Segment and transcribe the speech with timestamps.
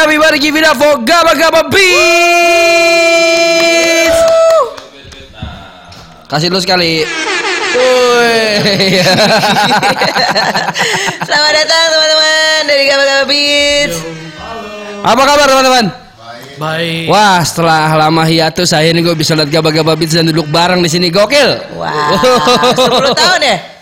[0.00, 1.90] Everybody give it up for Gaba Gaba Beats.
[6.24, 7.04] Kasih dulu sekali.
[7.76, 8.64] Woi.
[11.28, 13.96] Selamat datang teman-teman dari Gaba Gaba Beats.
[15.04, 15.84] Apa kabar teman-teman?
[16.56, 17.04] Baik.
[17.12, 20.88] Wah, setelah lama hiatus ini gue bisa lihat Gaba Gaba Beats dan duduk bareng di
[20.88, 21.12] sini.
[21.12, 21.76] Gokil.
[21.76, 22.16] Wah,
[22.72, 23.79] 10 tahun ya?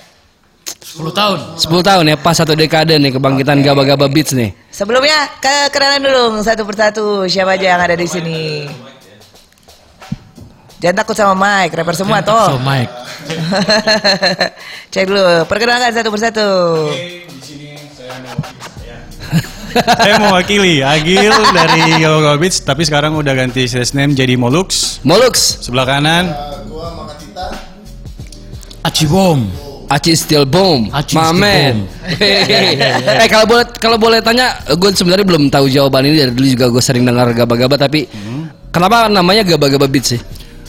[0.89, 1.39] 10 tahun.
[1.61, 4.57] 10 tahun ya, pas satu dekade nih kebangkitan Gaba Gaba Beats nih.
[4.73, 8.65] Sebelumnya ke kenalan dulu satu persatu siapa aja yang ada di sini.
[10.79, 12.63] Jangan takut sama Mike, rapper semua So, toh.
[12.63, 12.89] Mike.
[14.95, 16.49] Cek dulu, perkenalkan satu persatu.
[20.01, 25.03] Saya mewakili Agil dari Gawa Beats, tapi sekarang udah ganti sales name jadi Molux.
[25.05, 26.33] Molux, Sebelah kanan,
[28.81, 29.68] Acibom.
[29.89, 31.75] Aci Steel Bomb, Aci my Steel man.
[31.75, 31.81] Bomb.
[33.19, 36.67] eh kalau boleh kalau boleh tanya, gue sebenarnya belum tahu jawaban ini dari dulu juga
[36.69, 38.05] gue sering dengar gaba-gaba tapi
[38.69, 40.21] kenapa namanya gaba-gaba beats sih?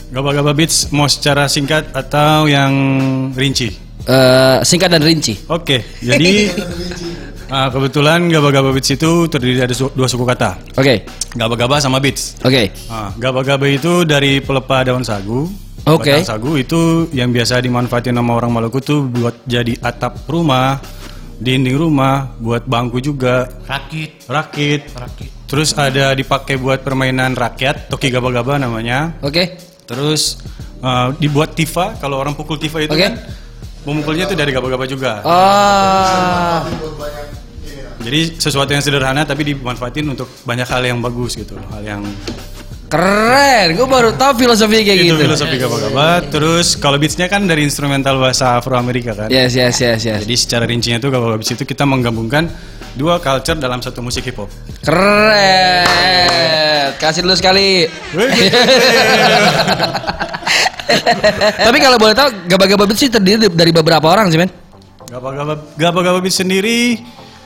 [0.09, 2.73] Gawa Beats mau secara singkat atau yang
[3.37, 3.69] rinci?
[4.09, 5.37] Eh, singkat dan rinci.
[5.45, 6.49] Oke, jadi
[7.53, 10.57] ah, kebetulan Gaba Gaba Beats itu terdiri dari su- dua suku kata.
[10.73, 11.05] Oke,
[11.37, 12.41] Gaba Gaba sama Beats.
[12.41, 15.45] oke, Ah, Gaba Gaba itu dari pelepah daun sagu.
[15.95, 16.13] Oke.
[16.13, 20.77] Batang sagu itu yang biasa dimanfaatin sama orang Maluku tuh buat jadi atap rumah,
[21.39, 24.27] dinding rumah, buat bangku juga, Rakit.
[24.27, 24.81] rakit.
[24.93, 25.31] Rakit.
[25.49, 29.17] Terus ada dipakai buat permainan rakyat, toki gaba-gaba namanya.
[29.19, 29.67] oke.
[29.89, 30.37] Terus
[30.85, 33.09] uh, dibuat tifa, kalau orang pukul tifa itu Oke.
[33.09, 33.17] kan
[33.89, 35.25] memukulnya itu dari gaba-gaba juga.
[35.25, 36.61] Oh,
[37.99, 42.01] Jadi sesuatu yang sederhana tapi dimanfaatin untuk banyak hal yang bagus gitu, hal yang
[42.89, 43.77] keren.
[43.77, 45.21] Gue baru tahu filosofi kayak itu gitu.
[45.21, 46.25] filosofi gaba-gaba.
[46.25, 49.29] Terus kalau beatsnya kan dari instrumental bahasa Afro Amerika kan.
[49.29, 50.25] Yes, yes, yes, yes.
[50.25, 52.49] Jadi secara rincinya tuh gaba-gaba beats itu kita menggabungkan
[52.97, 54.49] dua culture dalam satu musik hip hop.
[54.81, 55.85] Keren.
[56.97, 57.85] Kasih dulu sekali.
[61.69, 64.49] Tapi kalau boleh tahu gaba-gaba beats sih terdiri dari beberapa orang sih, men.
[65.05, 66.97] Gaba-gaba gaba-gaba beats sendiri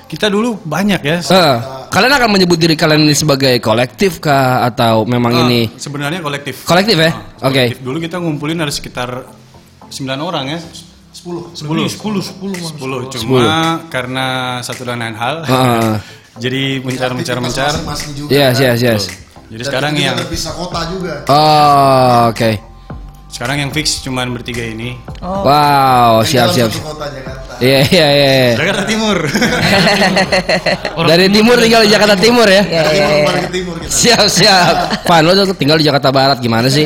[0.08, 1.18] kita dulu banyak ya.
[1.20, 1.56] Eh,
[1.94, 6.66] kalian akan menyebut diri kalian ini sebagai kolektif kah atau memang Ah, ini sebenarnya kolektif.
[6.66, 7.12] kolektif ya?
[7.38, 7.70] Ah, Oke.
[7.70, 7.80] kolektif.
[7.86, 9.30] Dulu kita ngumpulin ada sekitar
[9.88, 10.60] 9 orang ya.
[11.14, 13.46] 10 10 10 10 cuma
[13.94, 14.26] karena
[14.66, 15.46] satu dan lain hal.
[15.46, 15.94] Heeh.
[16.44, 17.72] jadi mencar mencar mencar.
[18.26, 18.74] Yes, kan.
[18.74, 19.04] yes, yes.
[19.54, 22.73] Jadi Dan sekarang yang terpisah kota juga Oh, oke.
[23.34, 24.94] Sekarang yang fix cuman bertiga ini.
[25.18, 26.72] Wow, Yang siap, siap.
[27.58, 28.30] Iya, iya, iya.
[28.30, 28.54] iya.
[28.62, 29.18] Jakarta Timur.
[31.10, 32.62] Dari timur tinggal di Jakarta Timur ya?
[32.62, 33.42] Ya, ya, ya.
[33.42, 34.76] ke timur kita Siap, siap.
[35.10, 36.86] Pan, lo tinggal di Jakarta Barat gimana sih?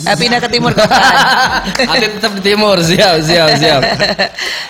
[0.00, 1.00] Eh, pindah ke timur kota.
[1.96, 3.80] Ada tetap di timur, siap, siap, siap.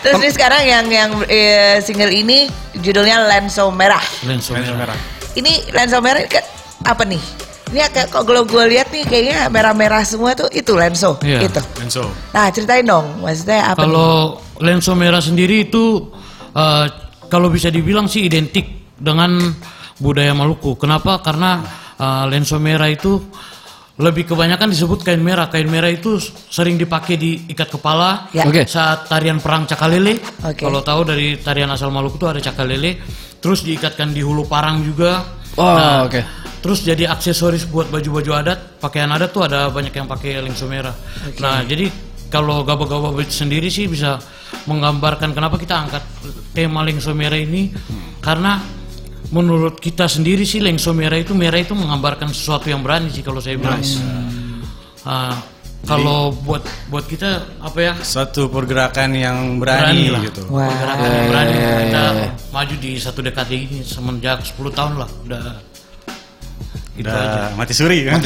[0.07, 2.47] Terus nih sekarang yang yang eh, single ini
[2.79, 4.03] judulnya Lenso Merah.
[4.23, 4.95] Lenso Lensa merah.
[4.95, 4.99] merah.
[5.35, 6.43] Ini lenso merah kan
[6.87, 7.50] apa nih?
[7.71, 11.47] Ini kayak kok kalau gue lihat nih kayaknya merah-merah semua tuh itu lenso Iya.
[11.47, 11.63] itu.
[11.79, 12.03] Lenso.
[12.31, 13.79] Nah ceritain dong, maksudnya apa?
[13.81, 14.11] Kalau
[14.59, 16.11] lenso merah sendiri itu
[16.51, 16.87] eh,
[17.27, 18.67] kalau bisa dibilang sih identik
[18.99, 19.39] dengan
[19.97, 20.75] budaya Maluku.
[20.75, 21.23] Kenapa?
[21.23, 21.63] Karena
[21.95, 23.23] eh, lenso merah itu
[24.01, 25.47] lebih kebanyakan disebut kain merah.
[25.47, 26.19] Kain merah itu
[26.51, 28.49] sering dipakai di ikat kepala Ya.
[28.49, 28.67] Oke.
[28.67, 30.19] saat tarian perang cakalele.
[30.43, 30.67] Oke.
[30.67, 32.99] Kalau tahu dari tarian asal Maluku itu ada cakalele.
[33.39, 35.39] Terus diikatkan di hulu parang juga.
[35.55, 36.40] Oh, oke.
[36.61, 40.93] Terus jadi aksesoris buat baju-baju adat, pakaian adat tuh ada banyak yang pakai lengso merah.
[41.41, 41.89] Nah, jadi
[42.29, 44.21] kalau gaba-gaba sendiri sih bisa
[44.69, 46.05] menggambarkan kenapa kita angkat
[46.53, 47.73] tema lengso merah ini
[48.21, 48.61] karena
[49.33, 53.41] menurut kita sendiri sih lengso merah itu merah itu menggambarkan sesuatu yang berani sih kalau
[53.41, 53.81] saya bilang.
[55.09, 55.33] Ah,
[55.81, 56.61] kalau buat
[56.93, 57.93] buat kita apa ya?
[58.05, 60.21] Satu pergerakan yang Berani berani, lah.
[60.29, 60.43] gitu.
[60.53, 60.69] Wah.
[60.69, 62.05] Pergerakan yang berani kita
[62.53, 65.41] maju di satu dekade ini semenjak 10 tahun lah udah
[67.01, 67.49] gitu aja.
[67.49, 68.21] Udah mati suri kan.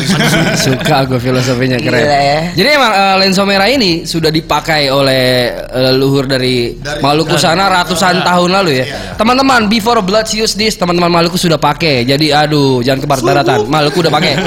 [0.58, 2.02] Suka gue filosofinya keren.
[2.02, 2.40] Gila ya.
[2.52, 7.70] Jadi emang eh, lensa merah ini sudah dipakai oleh eh, leluhur dari, Dari- Maluku sana
[7.70, 9.14] ratusan tahun lalu ya.
[9.14, 12.02] Teman-teman, before Bloods use this, teman-teman Maluku sudah pakai.
[12.02, 13.58] Jadi aduh, jangan ke barat-baratan.
[13.70, 14.32] Maluku udah pakai.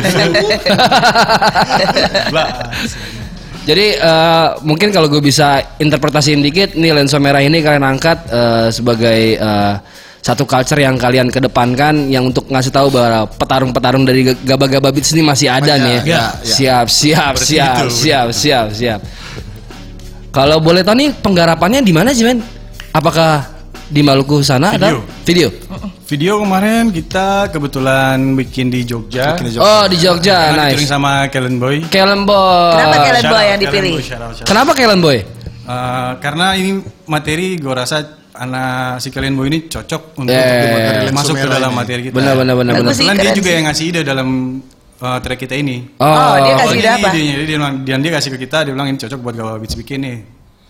[3.67, 8.67] Jadi eh, mungkin kalau gue bisa interpretasiin dikit, nih lensa merah ini kalian angkat eh,
[8.71, 9.73] sebagai eh,
[10.21, 15.23] satu culture yang kalian kedepankan yang untuk ngasih tahu bahwa petarung-petarung dari gaba-gaba beats ini
[15.23, 16.03] masih ada Banyak, nih ya.
[16.03, 16.55] ya, ya.
[16.55, 18.99] Siap, siap, siap, itu, siap, siap, siap.
[20.35, 22.43] Kalau boleh tahu nih penggarapannya di mana sih men?
[22.91, 25.49] Apakah di Maluku sana atau Video.
[25.49, 25.49] video?
[26.07, 29.35] Video kemarin kita kebetulan bikin di Jogja.
[29.35, 30.79] Bikin di Oh di Jogja, Karena nice.
[30.79, 31.83] featuring sama Kellen Boy.
[31.87, 32.71] Kellen Boy.
[32.75, 33.93] Kenapa Kellen Boy yang dipilih?
[33.95, 34.47] Boy, shout out, shout out.
[34.47, 35.17] Kenapa Kellen Boy?
[35.67, 36.79] Uh, karena ini
[37.11, 41.09] materi gue rasa anak si kalian boy ini cocok untuk Yeah.
[41.09, 42.13] masuk ke dalam materi kita.
[42.13, 42.85] Benar benar benar benar.
[42.85, 43.55] Bagus sih, Kebetulan dia juga sih.
[43.55, 44.27] yang ngasih ide dalam
[44.97, 45.77] uh, track kita ini.
[45.97, 47.07] Oh, dia kasih ide apa?
[47.07, 49.57] idenya, Jadi dia, bilang, dia, dia kasih ke kita, dia bilang ini cocok buat gawa
[49.57, 50.17] beats bikin nih.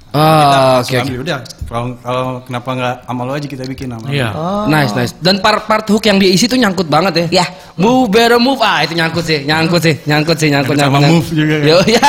[0.07, 1.39] Ah, Kita oke ambil, udah.
[1.67, 4.07] Kalau kalau kenapa nggak sama lo aja kita bikin nama.
[4.07, 4.29] Iya.
[4.65, 5.11] Nice nice.
[5.13, 7.43] Dan part part hook yang diisi tuh nyangkut banget ya.
[7.43, 7.45] Ya.
[7.75, 8.57] Move better move.
[8.57, 11.03] Ah itu nyangkut sih, nyangkut sih, nyangkut sih, nyangkut Nyangkut nyangkut.
[11.03, 11.67] sama move juga kan?
[11.67, 11.99] Yo, ya.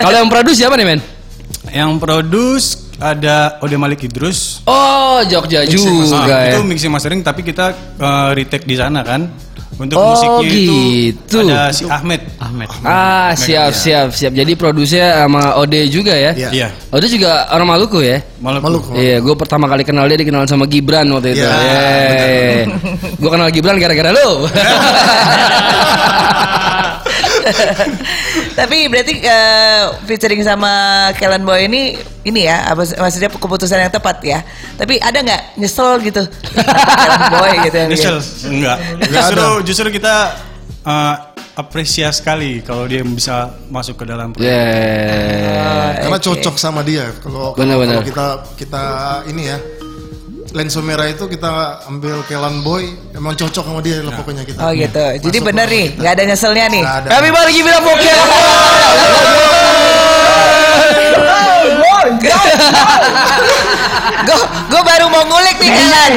[0.00, 1.00] Kalau yang produce siapa nih men?
[1.70, 2.66] Yang produce
[2.98, 4.60] ada Ode Malik Idrus.
[4.64, 6.52] Oh Jogja juga Ah, ya.
[6.52, 9.30] Itu mixing mastering tapi kita uh, retake di sana kan.
[9.80, 10.76] Untuk Oh, musiknya gitu.
[11.08, 12.20] itu ada si Ahmed.
[12.36, 12.68] Ahmed.
[12.84, 14.28] Ah siap siap siap.
[14.30, 16.36] Jadi produsernya sama Ode juga ya.
[16.36, 16.48] Iya.
[16.52, 16.68] Iya.
[16.92, 18.20] Ode juga orang Maluku ya.
[18.44, 18.60] Maluku.
[18.60, 18.90] Maluku.
[18.92, 21.48] Iya, gue pertama kali kenal dia dikenal sama Gibran waktu itu.
[21.48, 22.68] Iya,
[23.16, 24.30] gue kenal Gibran gara-gara lu.
[28.58, 30.70] Tapi berarti eh, featuring sama
[31.16, 31.96] Kellen Boy ini
[32.26, 34.44] ini ya, apa maksudnya keputusan yang tepat ya.
[34.76, 36.22] Tapi ada nggak nyesel gitu
[36.54, 38.16] Kellen Boy gitu yang Nyesel?
[38.48, 38.76] Enggak.
[38.98, 40.14] Nggak Justru justru kita
[40.84, 41.14] uh,
[41.56, 44.48] apresiasi sekali kalau dia bisa masuk ke dalam proyek.
[44.48, 46.06] Yeah.
[46.06, 46.26] Karena Oke.
[46.30, 47.12] cocok sama dia.
[47.20, 47.52] Kalau
[48.06, 48.26] kita
[48.56, 48.82] kita
[49.28, 49.58] ini ya
[50.50, 54.58] lenso merah itu kita ambil Kelan Boy emang cocok sama dia lah pokoknya kita.
[54.58, 55.30] Oh gitu.
[55.30, 55.74] Jadi bener lah.
[55.78, 56.82] nih, nggak ada nyeselnya nih.
[56.82, 57.08] Ada.
[57.08, 58.20] Kami balik give it up for Kel.
[64.20, 64.38] Gue
[64.68, 66.14] gue baru mau ngulik nih geng.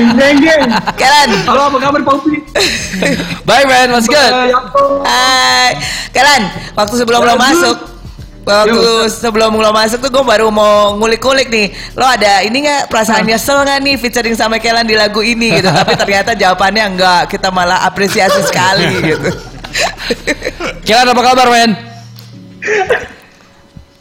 [0.97, 1.29] Kellen.
[1.45, 2.41] Halo, apa kabar Pak Upi?
[3.45, 4.33] Bye man, what's good?
[4.33, 5.05] Eh, Yanto.
[5.05, 5.77] Hai.
[6.09, 6.43] Kellen,
[6.73, 7.92] waktu sebelum lo masuk
[8.43, 13.23] Waktu sebelum lo masuk tuh gue baru mau ngulik-ngulik nih Lo ada ini nggak perasaan
[13.23, 17.55] nyesel nggak nih featuring sama Kellen di lagu ini gitu Tapi ternyata jawabannya enggak Kita
[17.55, 19.31] malah apresiasi sekali gitu
[20.83, 21.71] Kilan apa kabar men?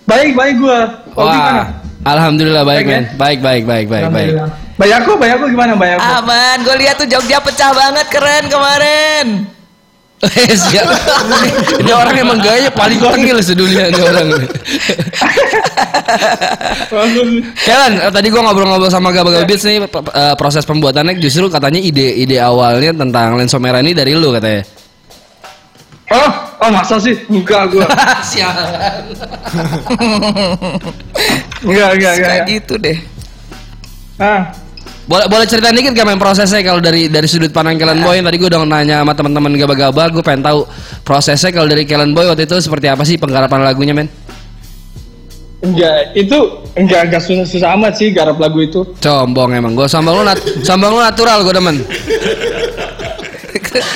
[0.02, 0.86] Baik, baik gimana?
[1.14, 1.64] Wah,
[2.02, 3.04] alhamdulillah baik Baik, men.
[3.16, 4.34] Baik baik baik baik baik.
[4.34, 4.50] Alhamdulillah.
[4.76, 6.02] Bayako, Bayako gimana Bayako?
[6.02, 9.26] Aman, gue lihat tuh Jogja pecah banget keren kemarin.
[11.82, 14.28] Ini orang emang gaya paling tengil sedunia ini orang.
[17.58, 21.82] Kalian eh, tadi gua ngobrol-ngobrol sama Gaba Gaba Beats nih eh, proses pembuatannya justru katanya
[21.82, 24.62] ide-ide awalnya tentang lenso merah ini dari lu katanya.
[26.12, 26.30] Oh,
[26.62, 27.18] oh masa sih?
[27.26, 27.88] Enggak gua.
[28.30, 29.02] Sialan.
[31.66, 32.30] Enggak, enggak, enggak.
[32.30, 32.98] Kayak gitu deh
[34.22, 34.54] Ah,
[35.02, 38.26] Boleh boleh cerita dikit gak main prosesnya kalau dari dari sudut pandang Kellen Boy yang
[38.30, 40.62] tadi gue udah nanya sama teman-teman gaba-gaba gue pengen tahu
[41.02, 44.06] prosesnya kalau dari Kellen Boy waktu itu seperti apa sih penggarapan lagunya men?
[45.62, 46.14] enggak.
[46.18, 46.38] Itu
[46.74, 48.82] enggak enggak susah, susah amat sih garap lagu itu.
[48.98, 51.76] Combong emang gue sambal lu nat sambal lu natural gue demen.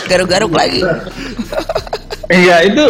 [0.08, 0.80] Garuk-garuk lagi
[2.26, 2.84] Iya, itu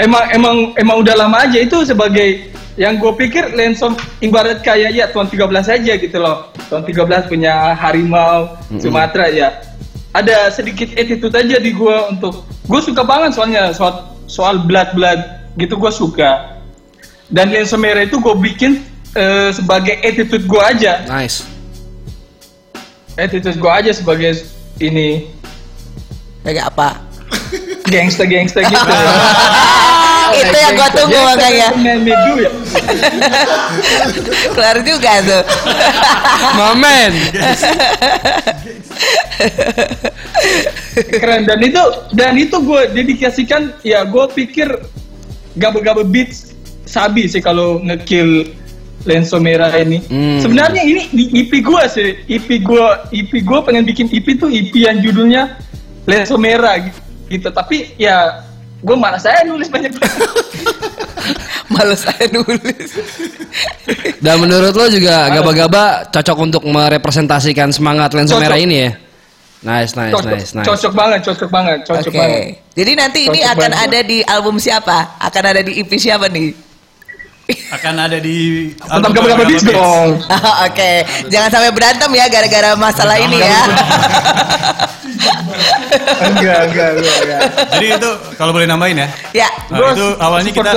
[0.00, 3.92] emang emang emang udah lama aja itu sebagai yang gue pikir Lensom
[4.24, 6.48] ibarat kayak ya tahun 13 aja gitu loh.
[6.72, 9.60] Tahun 13 punya harimau Sumatera ya.
[10.12, 15.20] Ada sedikit attitude aja di gue untuk gue suka banget soalnya soal soal blood blood
[15.60, 16.60] gitu gue suka.
[17.32, 18.84] Dan Lenso Merah itu gue bikin
[19.16, 21.04] eh, sebagai attitude gue aja.
[21.08, 21.44] Nice.
[23.16, 24.40] Attitude gue aja sebagai
[24.80, 25.28] ini
[26.42, 26.98] Kayak apa?
[27.86, 28.90] gangsta-gangsta gitu.
[30.32, 32.50] Itu yang gue tunggu makanya Medu ya.
[34.54, 35.42] Keluar juga tuh
[36.54, 37.12] Momen.
[40.92, 44.68] keren dan itu dan itu gue dedikasikan ya gue pikir
[45.56, 46.52] gabe-gabe beats
[46.84, 48.48] sabi sih kalau ngekill
[49.02, 50.38] lenso merah ini Hmm.
[50.38, 54.70] sebenarnya ini di EP gue sih EP gue EP gue pengen bikin EP tuh EP
[54.76, 55.58] yang judulnya
[56.04, 56.78] lenso merah
[57.26, 57.48] gitu.
[57.50, 58.44] tapi ya
[58.82, 59.94] gue malas saya nulis banyak
[61.72, 62.90] Males saya nulis
[64.18, 68.42] Dan menurut lo juga gaba-gaba cocok untuk merepresentasikan semangat lenso Cocok.
[68.42, 68.90] merah ini ya?
[69.62, 70.66] Nice, nice, cocok, nice, nice.
[70.66, 72.42] cocok banget cocok banget cocok Oke banget
[72.74, 73.86] Jadi nanti ini Cocok akan banget.
[73.86, 74.98] ada di album siapa?
[75.16, 76.50] Akan ada di EP siapa nih?
[77.72, 80.20] Akan ada di Tetap gabe-gabe beats dong
[80.66, 83.60] Oke, jangan sampai berantem ya gara-gara masalah ini ya.
[86.22, 87.40] enggak enggak enggak, enggak.
[87.76, 89.08] Jadi itu kalau boleh nambahin ya.
[89.32, 90.72] ya, Nah, itu awalnya kita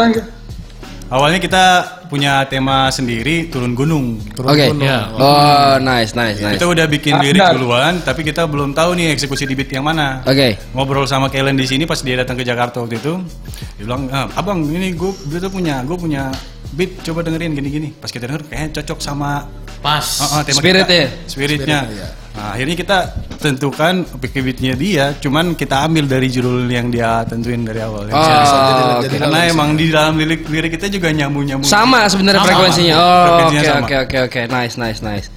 [1.10, 1.64] awalnya kita
[2.06, 4.22] punya tema sendiri turun gunung.
[4.38, 4.70] Oke.
[4.82, 5.10] Ya.
[5.18, 6.58] Oh, nice, nice, nice.
[6.58, 9.86] Kita udah bikin Ah, lirik duluan, tapi kita belum tahu nih eksekusi di beat yang
[9.86, 10.22] mana.
[10.26, 10.58] Oke.
[10.74, 13.18] Ngobrol sama Kellen di sini pas dia datang ke Jakarta waktu itu,
[13.78, 16.30] dia bilang, ah, abang ini gue gue tuh punya gue punya
[16.76, 17.90] beat coba dengerin gini-gini.
[17.92, 19.48] Pas kita denger kayaknya cocok sama
[19.80, 20.06] Pas.
[20.20, 21.06] uh, uh, tema Spiritnya.
[21.08, 21.26] kita.
[21.26, 21.80] Spiritnya.
[21.82, 22.98] Spiritnya, Nah, akhirnya kita
[23.40, 28.06] tentukan pakai beatnya dia, cuman kita ambil dari judul yang dia tentuin dari awal.
[28.06, 29.16] Oh, jadi- oke.
[29.16, 31.64] Karena emang di dalam lirik lirik kita juga nyambung nyambung.
[31.64, 32.94] Sama sebenarnya frekuensinya.
[32.94, 34.42] Oh, oke oke oke oke.
[34.52, 35.32] Nice nice nice.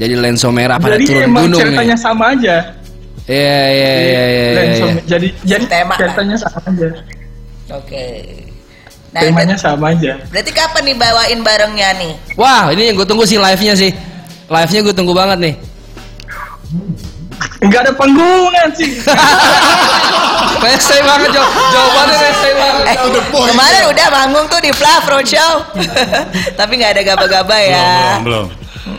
[0.00, 2.00] Jadi lenso merah pada Jadi turun emang gunung ceritanya nih.
[2.00, 2.56] sama aja.
[3.22, 5.02] Iya iya iya iya Lensom- iya.
[5.06, 5.94] Jadi jadi Tema.
[5.94, 6.88] ceritanya sama aja.
[7.70, 8.04] Oke.
[9.12, 10.16] Nah, Temanya sama aja.
[10.32, 12.12] berarti kapan nih bawain barengnya nih?
[12.32, 13.92] Wah, ini yang gue tunggu sih live-nya sih.
[14.48, 15.54] Live-nya gue tunggu banget nih.
[17.60, 18.88] Enggak ada panggungan sih.
[20.64, 22.84] Rese banget jawab jawabannya rese banget.
[22.86, 22.96] Eh,
[23.34, 25.54] point, kemarin udah manggung tuh di Flav Roadshow.
[26.58, 27.82] Tapi nggak ada gaba-gaba ya.
[28.22, 28.46] Belum, belum,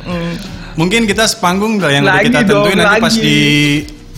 [0.03, 0.35] belum.
[0.73, 3.21] Mungkin kita sepanggung lah yang udah Lagi kita dong, tentuin nanti pas lagi.
[3.23, 3.37] di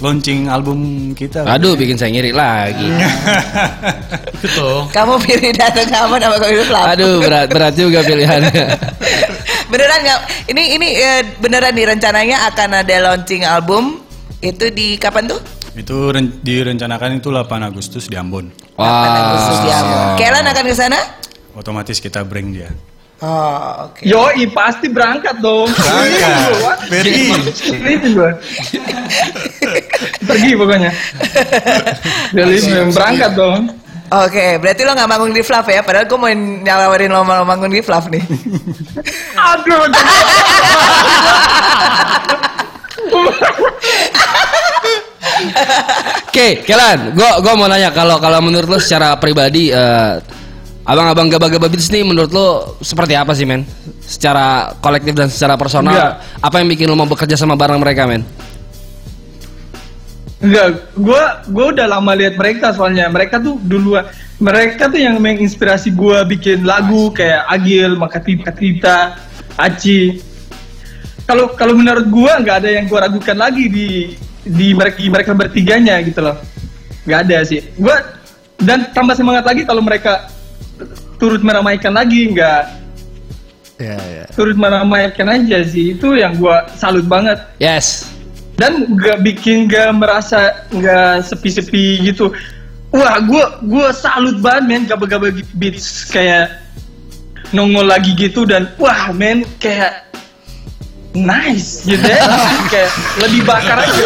[0.04, 1.48] launching album kita.
[1.48, 2.84] Aduh, bikin saya ngiri lagi.
[4.36, 4.84] Ikut dong.
[4.92, 6.86] Kamu pilih datang kamu nama kamu itu Flav.
[6.96, 8.66] Aduh, berat berat juga pilihannya.
[9.72, 10.20] beneran nggak?
[10.52, 14.04] Ini ini eh, beneran nih rencananya akan ada launching album
[14.44, 15.40] itu di kapan tuh?
[15.76, 18.48] Itu ren- direncanakan itu 8 Agustus di Ambon.
[18.80, 20.00] 8 Agustus di Ambon.
[20.20, 21.00] Kelan akan ke sana?
[21.56, 22.72] Otomatis kita bring dia.
[23.26, 24.06] Oh, oke.
[24.06, 25.66] Yoi pasti berangkat dong.
[25.66, 26.78] Berangkat.
[26.94, 27.34] Pergi.
[28.14, 28.38] Gua.
[30.30, 30.92] Pergi pokoknya.
[32.38, 32.56] Jadi
[32.94, 33.74] berangkat dong.
[34.14, 35.82] Oke, berarti lo nggak manggung di Flav ya?
[35.82, 38.22] Padahal gue mau nyawarin lo mau manggung di Flav nih.
[39.34, 39.90] Aduh.
[46.30, 50.22] Oke, Kelan, gua gua mau nanya kalau kalau menurut lo secara pribadi eh,
[50.86, 53.66] abang-abang gaba-gaba beats nih menurut lo seperti apa sih, men?
[54.06, 56.14] Secara kolektif dan secara personal, Enggak.
[56.46, 58.22] apa yang bikin lo mau bekerja sama bareng mereka, men?
[60.46, 63.10] Enggak, gua gua udah lama lihat mereka soalnya.
[63.10, 64.06] Mereka tuh duluan
[64.38, 68.98] mereka tuh yang menginspirasi gua bikin lagu kayak Agil, Makatita, Katita,
[69.58, 70.22] Aci.
[71.26, 73.88] Kalau kalau menurut gua nggak ada yang gua ragukan lagi di
[74.46, 76.38] di mereka di mereka bertiganya gitu loh.
[77.10, 77.66] Nggak ada sih.
[77.82, 77.98] Gua
[78.62, 80.30] dan tambah semangat lagi kalau mereka
[81.18, 82.64] turut meramaikan lagi nggak
[83.76, 84.24] Ya, ya.
[84.32, 88.08] turut meramaikan aja sih itu yang gua salut banget Yes.
[88.56, 92.32] dan nggak bikin nggak merasa nggak sepi-sepi gitu
[92.96, 95.28] wah gue gue salut banget men gaba-gaba
[95.60, 96.56] beats kayak
[97.52, 100.05] nongol lagi gitu dan wah men kayak
[101.16, 102.20] nice gitu ya
[102.68, 102.92] kayak
[103.24, 104.06] lebih bakar aja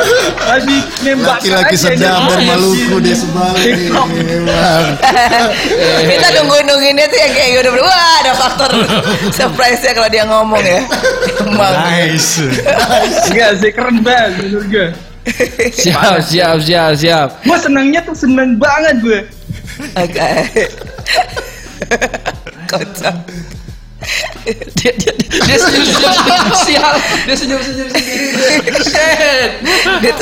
[0.61, 2.31] lebih membakar Laki-laki sedap gitu.
[2.31, 3.75] dan Maluku dia sebalik.
[3.89, 4.09] Emang.
[6.05, 8.69] Kita nunggu-nungguinnya tuh yang kayak udah wah ada faktor
[9.33, 10.81] surprise-nya kalau dia ngomong ya.
[11.43, 11.73] Emang.
[11.89, 12.45] Nice.
[13.29, 14.87] enggak sih keren banget menurut gue
[15.69, 17.29] Siap, siap, siap, siap.
[17.45, 19.19] gue senangnya tuh seneng banget gue
[19.95, 20.29] Oke.
[22.67, 23.15] Kocak.
[24.79, 26.93] Dia, dia, dia senyum, senyum, siap.
[27.27, 28.31] Dia senyum, senyum sendiri.
[28.79, 29.51] Shit.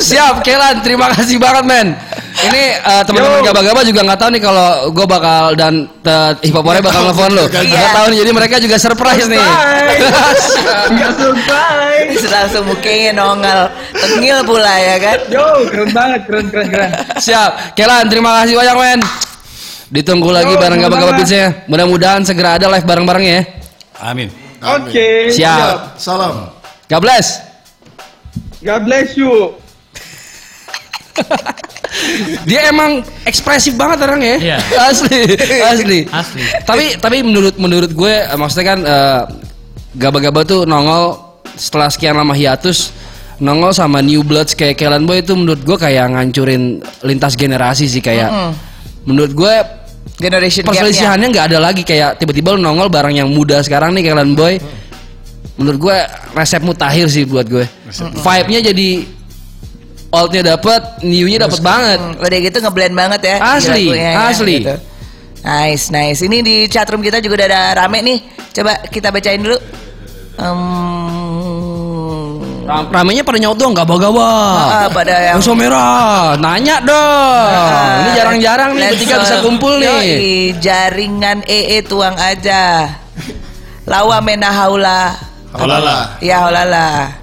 [0.02, 0.82] Siap, Kelan.
[0.82, 1.94] Terima kasih banget, men.
[2.38, 6.78] Ini eh, teman-teman gaba-gaba juga nggak tahu nih kalau gue bakal dan uh, hip hopore
[6.78, 7.50] bakal nelfon lo.
[7.50, 7.66] Iya.
[7.66, 9.42] Nggak tahu nih, jadi mereka juga surprise nih.
[10.90, 13.60] Enggak surprise Langsung mukanya nongol.
[13.94, 15.18] Tengil pula ya kan.
[15.30, 16.90] Yo, keren banget, keren, keren, keren.
[17.18, 18.06] Siap, Kelan.
[18.06, 19.00] Terima kasih banyak, men.
[19.88, 21.64] Ditunggu lagi bareng gaba-gaba beatsnya.
[21.66, 23.40] Mudah-mudahan segera ada live bareng-bareng ya.
[23.98, 24.30] Amin.
[24.62, 24.90] Amin.
[24.90, 25.98] Oke, Siap.
[25.98, 26.54] Salam.
[26.86, 27.42] God bless.
[28.62, 29.54] God bless you.
[32.48, 34.36] Dia emang ekspresif banget orang ya.
[34.38, 34.58] Iya.
[34.86, 35.20] Asli,
[35.62, 36.00] asli.
[36.20, 36.42] Asli.
[36.62, 39.22] Tapi tapi menurut menurut gue eh, maksudnya kan eh,
[39.98, 41.18] gaba-gaba tuh nongol
[41.58, 42.94] setelah sekian lama hiatus
[43.42, 48.02] nongol sama New Bloods kayak Kellen Boy itu menurut gue kayak ngancurin lintas generasi sih
[48.02, 48.54] kayak
[49.06, 49.54] menurut gue
[50.18, 54.34] Generation perselisihannya nggak ada lagi kayak tiba-tiba lu nongol barang yang muda sekarang nih Kellen
[54.34, 54.58] Boy
[55.58, 55.98] menurut gue
[56.34, 57.66] resep mutakhir sih buat gue
[58.22, 59.18] vibe-nya jadi
[60.08, 63.36] oldnya dapet new-nya dapet banget udah gitu ngeblend banget ya.
[63.44, 64.64] Asli, ya, asli.
[64.64, 64.76] gitu.
[65.44, 66.20] Nice, nice.
[66.24, 68.18] Ini di chatroom kita juga udah ada rame nih.
[68.52, 69.58] Coba kita bacain dulu.
[70.38, 70.97] Um,
[72.68, 74.28] Ram- Ramenya pada nyaut dong, gawa-gawa.
[74.28, 77.48] Ah, pada yang- Musuh merah, nanya dong.
[77.48, 79.88] ah, ini jarang-jarang nih bertiga bisa kumpul nih.
[79.88, 80.12] Yoi,
[80.60, 82.92] jaringan EE tuang aja.
[83.88, 85.16] Lawa mena haula.
[85.48, 86.20] Haulala.
[86.20, 87.16] Ya haulala.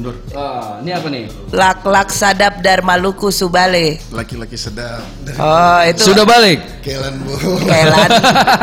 [0.00, 0.16] Mundur.
[0.32, 1.28] Ah, ini apa nih?
[1.52, 4.00] Lak lak sadap dar Maluku Subale.
[4.08, 5.04] Laki-laki sedap.
[5.20, 6.80] Dari Oh itu Sudah balik.
[6.80, 7.36] Kelan Bu.
[7.60, 8.08] Kelan.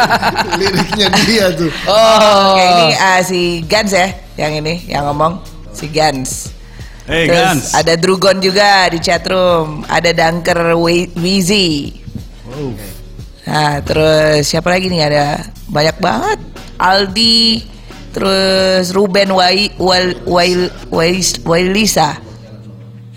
[0.58, 1.70] Liriknya dia tuh.
[1.86, 6.50] Oh, Oke, ini ah, si Gans ya, yang ini yang ngomong si Gans.
[7.06, 7.66] Hey Terus Gans.
[7.78, 11.94] ada Drugon juga di chatroom, ada Dunker Wi- Wizi.
[13.46, 15.26] Nah, terus siapa lagi nih ada
[15.70, 16.40] banyak banget.
[16.82, 17.62] Aldi,
[18.18, 22.18] terus Ruben Wai Wal Wail Wais- Wailisa.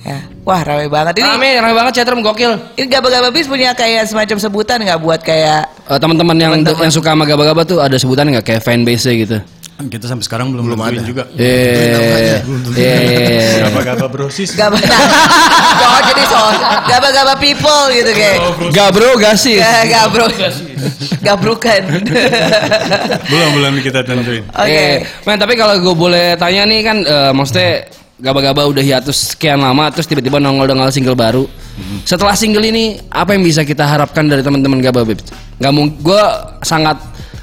[0.00, 0.20] Ya.
[0.44, 1.28] Wah, ramai banget ini.
[1.28, 2.56] Rame, rame banget chatroom gokil.
[2.72, 7.12] Ini gaba-gaba bis punya kayak semacam sebutan nggak buat kayak Eh, teman-teman yang yang suka
[7.12, 9.36] sama gaba-gaba tuh ada sebutan nggak kayak fanbase gitu.
[9.80, 11.24] Kita sampai sekarang belum, belum ada juga.
[11.40, 12.36] Eh,
[12.76, 14.52] eh, Gaba-gaba brosis.
[14.52, 14.76] gaba
[17.10, 18.38] Gaba-gaba people gitu kayak.
[18.70, 19.10] Gabro.
[19.18, 19.34] Gak
[19.90, 20.26] gabro.
[21.20, 21.82] Gabrukan.
[23.26, 24.46] belum belum kita tentuin.
[24.46, 24.70] Oke.
[24.70, 27.90] Eh, men tapi kalau gue boleh tanya nih kan, eh, maksudnya
[28.22, 31.50] gaba-gaba udah hiatus sekian lama, terus tiba-tiba nongol dengan single baru.
[32.06, 35.18] Setelah single ini, apa yang bisa kita harapkan dari teman-teman Gaba Beb?
[35.58, 36.22] Gak mungkin, gue
[36.62, 37.00] sangat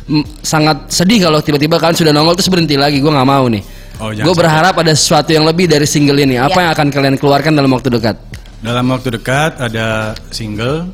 [0.08, 3.02] m- sangat sedih kalau tiba-tiba kalian sudah nongol terus berhenti lagi.
[3.04, 3.66] Gue nggak mau nih.
[3.98, 6.38] Oh, gue berharap ada sesuatu yang lebih dari single ini.
[6.38, 6.62] Apa Ya.
[6.64, 8.14] yang akan kalian keluarkan dalam waktu dekat?
[8.58, 10.90] Dalam waktu dekat ada single,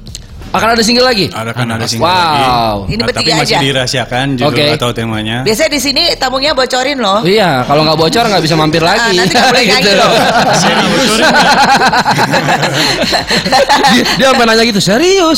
[0.51, 1.33] Akan ada single lagi?
[1.33, 2.13] ada kan ada single Wow.
[2.13, 2.45] lagi.
[2.85, 3.63] Ini Nah, bertiga tapi masih aja.
[3.63, 4.65] dirahasiakan judul Oke.
[4.75, 5.37] atau temanya.
[5.41, 7.25] Biasanya di sini tamunya bocorin loh.
[7.25, 9.17] Iya, kalau nggak bocor nggak bisa mampir Ah, lagi.
[9.17, 9.97] nanti nggak boleh nyanyi Gitu.
[9.97, 10.11] loh.
[13.89, 15.37] dia, dia sampai nanya gitu serius?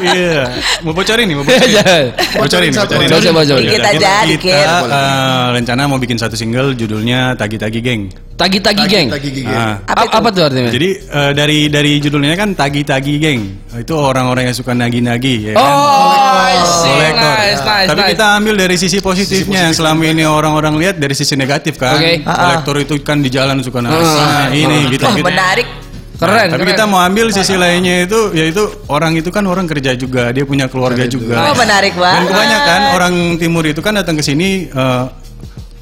[0.00, 0.42] Iya,
[0.80, 1.70] mau bocorin nih, mau bocorin.
[1.70, 1.92] Iya.
[2.34, 3.06] bocorin, bocorin.
[3.06, 3.60] Coba, coba, coba.
[3.60, 4.66] Dikit aja, Kita dikit.
[4.88, 8.02] eh, rencana mau bikin satu single judulnya Tagi-Tagi Geng.
[8.40, 9.08] Tagi-tagi geng.
[9.12, 9.52] Tagi gigi.
[9.52, 9.76] Ah.
[9.84, 10.72] Apa Apa, apa tuh artinya?
[10.72, 13.40] Jadi eh, dari dari judulnya kan Tagi-Tagi Geng.
[13.76, 15.60] Itu orang-orang yang suka nagi-nagi ya kan.
[15.60, 16.88] oh, I see.
[16.88, 17.32] kolektor.
[17.36, 18.10] nice, nice, Tapi nice.
[18.16, 22.00] kita ambil dari sisi positifnya yang selama ini orang-orang lihat dari sisi negatif kan.
[22.00, 22.24] Oke.
[22.24, 24.00] Kolektor itu kan di jalan suka nasi.
[24.08, 24.48] Ah.
[24.48, 25.28] Nah, ini gitu Wah, gitu.
[25.28, 25.68] menarik.
[26.16, 26.48] keren.
[26.52, 26.72] Tapi keren.
[26.76, 28.60] kita mau ambil sisi lainnya itu yaitu
[28.92, 31.48] orang itu kan orang kerja juga, dia punya keluarga juga.
[31.48, 32.28] Oh, menarik Dan banget.
[32.28, 35.04] kebanyakan orang timur itu kan datang ke sini eh,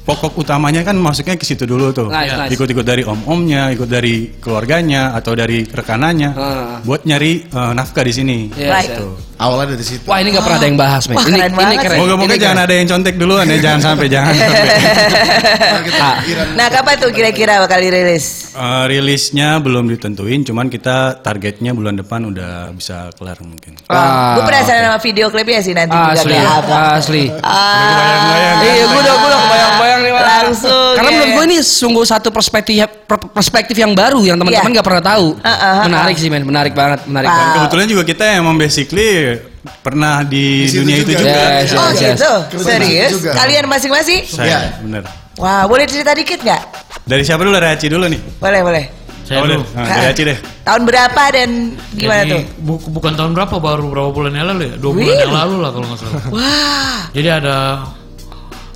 [0.09, 2.09] pokok utamanya kan masuknya ke situ dulu tuh.
[2.09, 2.49] Nice, nice.
[2.51, 6.81] Ikut-ikut dari om-omnya, ikut dari keluarganya atau dari rekanannya Ah.
[6.81, 8.37] buat nyari eh, nafkah di sini.
[8.51, 8.89] Yes, Right.
[8.91, 9.27] yes.
[9.39, 10.03] Awalnya dari situ.
[10.03, 11.15] Wah ini nggak pernah ada yang bahas, men.
[11.15, 11.97] Wah, ini, keren ini keren.
[11.97, 12.67] Moga-moga Ini jangan keren.
[12.67, 14.59] ada yang contek duluan ya, jangan sampai, jangan sampai.
[14.59, 14.75] Nah,
[15.99, 16.15] Ah.
[16.17, 18.25] pikiran Nah, kapan tuh kira-kira bakal dirilis?
[18.51, 23.79] Eh, rilisnya belum ditentuin, cuman kita targetnya bulan depan udah bisa kelar mungkin.
[23.87, 26.77] Ah, gue penasaran sama video klipnya sih nanti juga Asli, kayak apa.
[26.97, 27.23] asli.
[27.39, 30.23] Ah, Iya, gue udah, gue udah kebayang-bayang nih, Mas.
[30.23, 31.13] Langsung, Karena ya.
[31.13, 34.75] menurut gue ini sungguh satu perspektif per- perspektif yang baru yang teman-teman Iya.
[34.75, 35.27] nggak pernah tahu.
[35.39, 36.43] Ah, ah, ah, menarik sih, men.
[36.43, 37.35] Menarik banget, menarik Wow.
[37.35, 37.53] banget.
[37.55, 39.09] Kebetulan juga kita emang basically
[39.79, 41.41] pernah di, dunia itu juga.
[41.59, 43.11] Yes, Oh yes, gitu, serius?
[43.13, 43.31] juga.
[43.35, 44.21] Kalian masing-masing?
[44.25, 44.59] Saya, Iya.
[44.79, 45.03] bener.
[45.35, 46.61] Wah, boleh cerita dikit nggak?
[47.03, 47.55] Dari siapa dulu?
[47.55, 48.21] Dari dulu nih.
[48.39, 48.85] Boleh, boleh.
[49.23, 49.61] Saya Oh, dulu.
[49.61, 50.37] dari- nah, dari deh.
[50.65, 51.49] Tahun berapa dan
[51.93, 52.41] gimana Jadi, tuh?
[52.59, 54.75] bu- bukan tahun berapa baru berapa bulan yang lalu ya?
[54.81, 56.21] Dua bulan yang lalu lah kalau nggak salah.
[56.33, 57.55] Wah, Jadi ada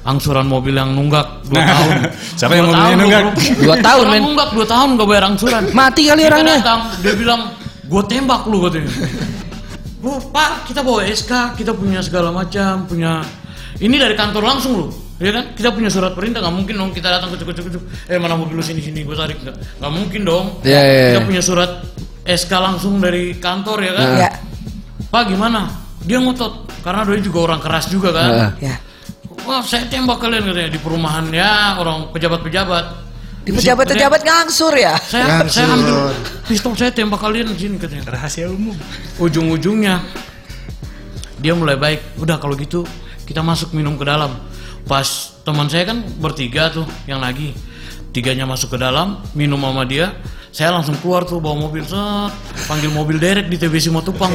[0.03, 1.91] angsuran mobil yang nunggak dua Nah, tahun.
[2.39, 3.23] siapa yang Dua mobilnya tahun, nunggak?
[3.57, 4.21] Dua tahun, men.
[4.21, 5.63] nunggak dua tahun gak bayar angsuran.
[5.71, 6.55] Mati kali Kita orangnya.
[6.59, 7.41] datang, dia bilang,
[7.83, 8.91] gue tembak lu katanya.
[9.97, 13.23] Bu, Pak, kita bawa SK, kita punya segala macam, punya
[13.79, 15.55] ini dari kantor langsung lu, ya kan?
[15.55, 17.83] Kita punya surat perintah, nggak mungkin dong kita datang kucuk kucuk.
[18.05, 19.79] Eh mana mobil lu sini sini, gue tarik nggak?
[19.79, 20.45] Nggak mungkin dong.
[20.61, 21.23] Iya, iya, Kita iya.
[21.23, 21.71] punya surat
[22.21, 24.07] SK langsung dari kantor ya kan?
[24.19, 24.29] ya,
[25.07, 25.71] Pak gimana?
[26.03, 28.27] Dia ngotot karena dia juga orang keras juga kan.
[28.29, 28.51] Heeh.
[28.67, 28.75] ya.
[29.43, 32.85] Wah saya tembak kalian katanya di perumahan ya orang pejabat-pejabat.
[33.43, 34.95] Di pejabat-pejabat ngangsur ya?
[35.03, 35.75] Saya saya Ngangsur.
[35.75, 35.97] ambil
[36.47, 38.15] pistol saya tembak kalian di sini katanya.
[38.15, 38.71] Rahasia umum.
[39.19, 39.99] Ujung-ujungnya
[41.43, 42.15] dia mulai baik.
[42.23, 42.87] Udah kalau gitu
[43.27, 44.31] kita masuk minum ke dalam.
[44.87, 47.51] Pas teman saya kan bertiga tuh yang lagi.
[48.13, 50.13] Tiganya masuk ke dalam, minum sama dia.
[50.53, 52.29] Saya langsung keluar tuh bawa mobil set,
[52.69, 54.29] panggil mobil derek di TBC Matupang.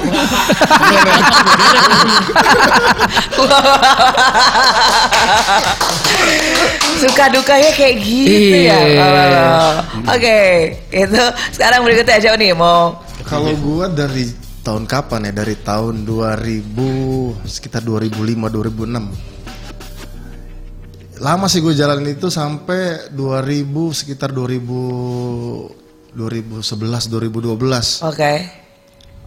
[6.99, 8.83] Suka dukanya kayak gitu ya.
[8.83, 9.39] Iya.
[9.39, 9.79] Oh.
[10.11, 11.23] Oke, itu
[11.55, 14.35] sekarang berikutnya aja nih mau Kalau gua dari
[14.67, 15.47] tahun kapan ya?
[15.47, 21.23] Dari tahun 2000 sekitar 2005 2006.
[21.23, 28.05] Lama sih gue jalan itu sampai 2000 sekitar 2000 2011 2012.
[28.05, 28.33] Oke.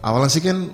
[0.02, 0.66] Awalnya sih kan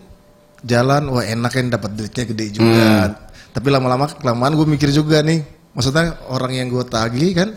[0.60, 3.14] jalan wah enak kan dapat duitnya gede juga.
[3.52, 5.44] Tapi lama-lama kelamaan gue mikir juga nih.
[5.72, 7.48] Maksudnya orang yang gue tagih kan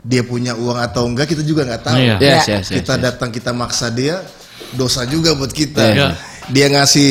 [0.00, 1.98] dia punya uang atau enggak kita juga nggak tahu.
[1.98, 2.16] Iya.
[2.16, 2.32] Yes, Ya.
[2.32, 2.66] yes, yes.
[2.78, 4.22] kita datang kita maksa dia
[4.72, 5.82] dosa juga buat kita.
[5.82, 6.08] Iya.
[6.46, 7.08] Dia ngasih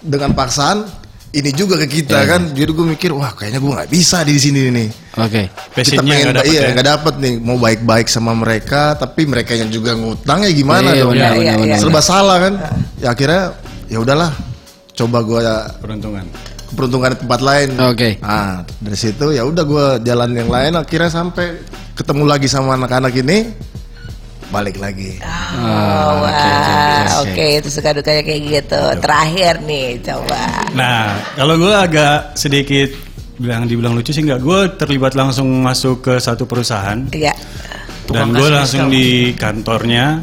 [0.00, 0.88] dengan paksaan
[1.28, 2.30] ini juga ke kita Iya.
[2.32, 2.42] kan.
[2.56, 4.88] Jadi gue mikir wah kayaknya gue nggak bisa di sini nih.
[5.18, 5.42] Oke.
[5.46, 6.68] Kita Passionnya pengen nggak dapet iya ya.
[6.70, 11.02] nggak dapet nih mau baik-baik sama mereka tapi mereka yang juga ngutang ya gimana Iya,
[11.02, 11.12] dong?
[11.12, 11.76] benar, Iya, iya.
[11.76, 12.54] Serba salah kan.
[12.98, 13.42] Ya akhirnya
[13.86, 14.30] ya udahlah
[14.92, 15.40] coba gue
[15.78, 16.24] Peruntungan.
[16.68, 17.68] keperuntungan di tempat lain.
[17.82, 18.08] Oke.
[18.20, 21.58] Ah dari situ ya udah gue jalan yang lain akhirnya sampai
[21.92, 23.50] ketemu lagi sama anak-anak ini
[24.48, 25.20] balik lagi.
[25.20, 27.30] Oh, oke, oke, wah, oke.
[27.36, 28.80] oke itu suka dukanya kayak gitu.
[28.96, 30.40] Terakhir nih, coba.
[30.72, 31.04] Nah,
[31.36, 32.88] kalau gue agak sedikit
[33.38, 34.40] bilang dibilang lucu sih nggak.
[34.40, 37.32] Gue terlibat langsung masuk ke satu perusahaan Iya.
[38.06, 40.20] dan gue langsung di kantornya.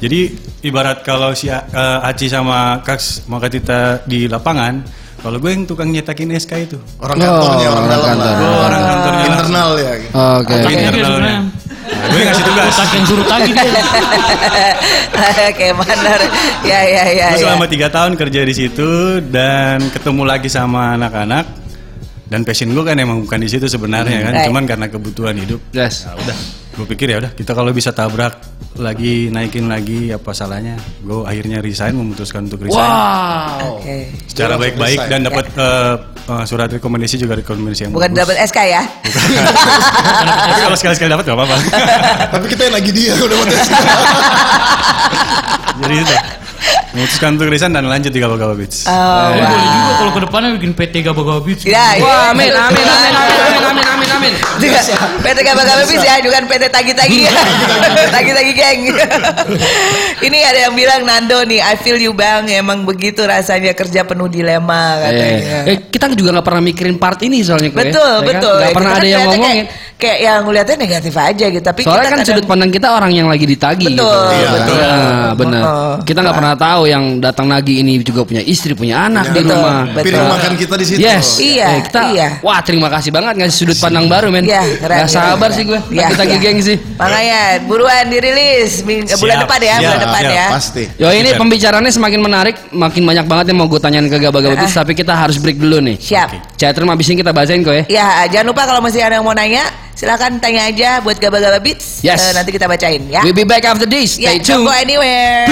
[0.00, 4.80] Jadi ibarat kalau si A- eh, Aci sama Kaks mau kita di lapangan,
[5.18, 6.78] kalau gue yang tukang nyetakin SK itu.
[6.96, 8.32] Orang Oh, kantornya, orang, orang dalam kantor.
[8.32, 9.24] Gue orang kantornya.
[9.26, 9.92] Internal ya.
[9.92, 10.52] Oke.
[10.56, 11.04] Internalnya.
[11.04, 11.38] sebenarnya.
[11.90, 12.66] Nah, gue ngasih tugas.
[12.70, 13.72] Otak yang suruh tagih dia.
[15.50, 16.20] Oke, benar.
[16.62, 17.26] Ya, ya, ya.
[17.28, 17.40] Gue ya.
[17.40, 18.90] selama tiga tahun kerja di situ
[19.28, 21.44] dan ketemu lagi sama anak-anak
[22.30, 24.46] dan passion gue kan emang bukan di situ sebenarnya kan, Right.
[24.46, 25.58] cuman karena kebutuhan hidup.
[25.74, 26.06] Yes.
[26.06, 26.36] Ya udah,
[26.78, 28.38] gue pikir ya udah kita kalau bisa tabrak
[28.78, 30.78] lagi naikin lagi apa salahnya?
[31.02, 32.86] Gue akhirnya resign memutuskan untuk resign.
[32.86, 33.82] Wow.
[33.82, 34.14] Oke.
[34.30, 35.94] Secara baik-baik dan dapat eh,
[36.30, 38.82] eh, surat rekomendasi juga rekomendasi yang Bukan dapat SK ya?
[40.46, 41.56] Tapi kalau sekali-sekali dapat gak apa-apa.
[42.30, 43.56] Tapi kita yang lagi dia udah mati.
[45.80, 46.14] Jadi itu.
[46.90, 48.84] Memutuskan untuk resign dan lanjut di Gaba-Gaba Beats.
[48.84, 49.46] Oh, Tapi wah.
[49.46, 51.62] boleh juga kalau ke depannya bikin PT Gaba-Gaba Beats.
[51.62, 52.02] Ya, ya.
[52.02, 54.32] Wah, amin, amin, amin, amin, amin, amin, amin, amin.
[54.58, 54.80] Juga
[55.20, 57.32] PT Gaba Gaba Bis ya, bukan PT Tagi-Tagi ya.
[58.16, 58.80] Tagi-Tagi geng.
[60.26, 64.26] Ini ada yang bilang Nando nih, I feel you bang, emang begitu rasanya kerja penuh
[64.26, 65.64] dilema katanya.
[65.64, 67.70] Eh, eh, kita juga nggak pernah mikirin part ini soalnya.
[67.70, 67.86] Kue.
[67.86, 68.28] Betul, Ya kan?
[68.28, 68.56] betul.
[68.58, 69.40] Ya, pernah ada yang ngomongin.
[69.40, 72.88] Kayak, kayak yang ngeliatnya negatif aja gitu, tapi Soalnya kita kan kadang- sudut pandang kita
[72.90, 73.86] orang yang lagi ditagi.
[73.86, 74.34] Betul, gitu.
[74.34, 74.76] Iya, betul.
[74.80, 75.60] Nah, benar.
[75.62, 75.94] Heeh.
[76.04, 79.56] Kita nggak pernah tahu yang datang nagi ini juga punya istri, punya anak di Betul,
[79.56, 79.84] rumah.
[79.90, 80.04] betul.
[80.06, 80.98] Piring makan kita di situ.
[81.00, 81.26] Yes.
[81.36, 82.28] Iya, Eh, kita, iya.
[82.40, 84.44] Wah, terima kasih banget ngasih sudut pandang baru, men.
[84.44, 85.56] Iya, keren, Gak sabar keren.
[85.56, 85.80] sih gue.
[85.90, 86.36] Iya, kita iya.
[86.38, 86.76] geng sih.
[86.94, 90.32] Makanya buruan dirilis Siap, bulan depan ya, siap, bulan depan siap.
[90.32, 90.46] ya.
[90.50, 90.82] Pasti.
[90.96, 94.74] Yo ini pembicaraannya semakin menarik, makin banyak banget yang mau gue tanyain ke Gaba-Gaba Beats,
[94.74, 95.96] tapi kita harus break dulu nih.
[95.96, 96.56] Siap.
[96.56, 97.84] Chatroom abis ini kita bacain kok ya.
[97.88, 102.00] Ya, jangan lupa kalau masih ada yang mau nanya, silakan tanya aja buat Gaba-Gaba Beats.
[102.00, 102.20] Yes.
[102.20, 103.20] Eh, nanti kita bacain ya.
[103.20, 104.16] We'll be back after this.
[104.16, 104.66] Ya, Stay don't tuned.
[104.66, 105.48] go anywhere.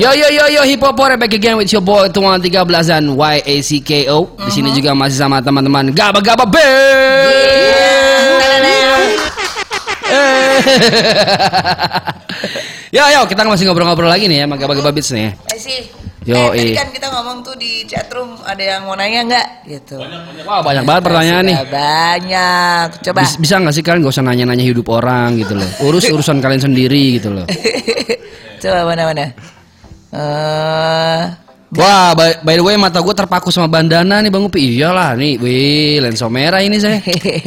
[0.00, 2.48] Yo yo yo yo hip hop back again with your boy Tuan 13
[2.88, 4.32] dan YACKO.
[4.48, 6.48] Di sini juga masih sama teman-teman Gaba Gaba
[12.96, 15.28] Yo yo kita masih ngobrol-ngobrol lagi nih ya sama Gaba Gaba Beats nih.
[15.28, 15.32] ya.
[15.52, 15.80] Masih.
[16.24, 19.46] Yo, eh, tadi kan kita ngomong tuh di chatroom ada yang mau nanya nggak?
[19.68, 20.00] Gitu.
[20.48, 21.56] Wah banyak banget pertanyaan nih.
[21.68, 23.04] Banyak.
[23.04, 23.20] Coba.
[23.20, 25.68] Bis- bisa nggak sih kalian gak usah nanya-nanya hidup orang gitu loh.
[25.84, 27.44] Urus urusan kalian sendiri gitu loh.
[28.64, 29.59] Coba mana-mana.
[30.10, 31.22] Eh,
[31.70, 34.74] Wah, by, by the way mata gue terpaku sama bandana nih Bang Upi.
[34.74, 36.98] Iyalah nih, wih lensa merah ini saya.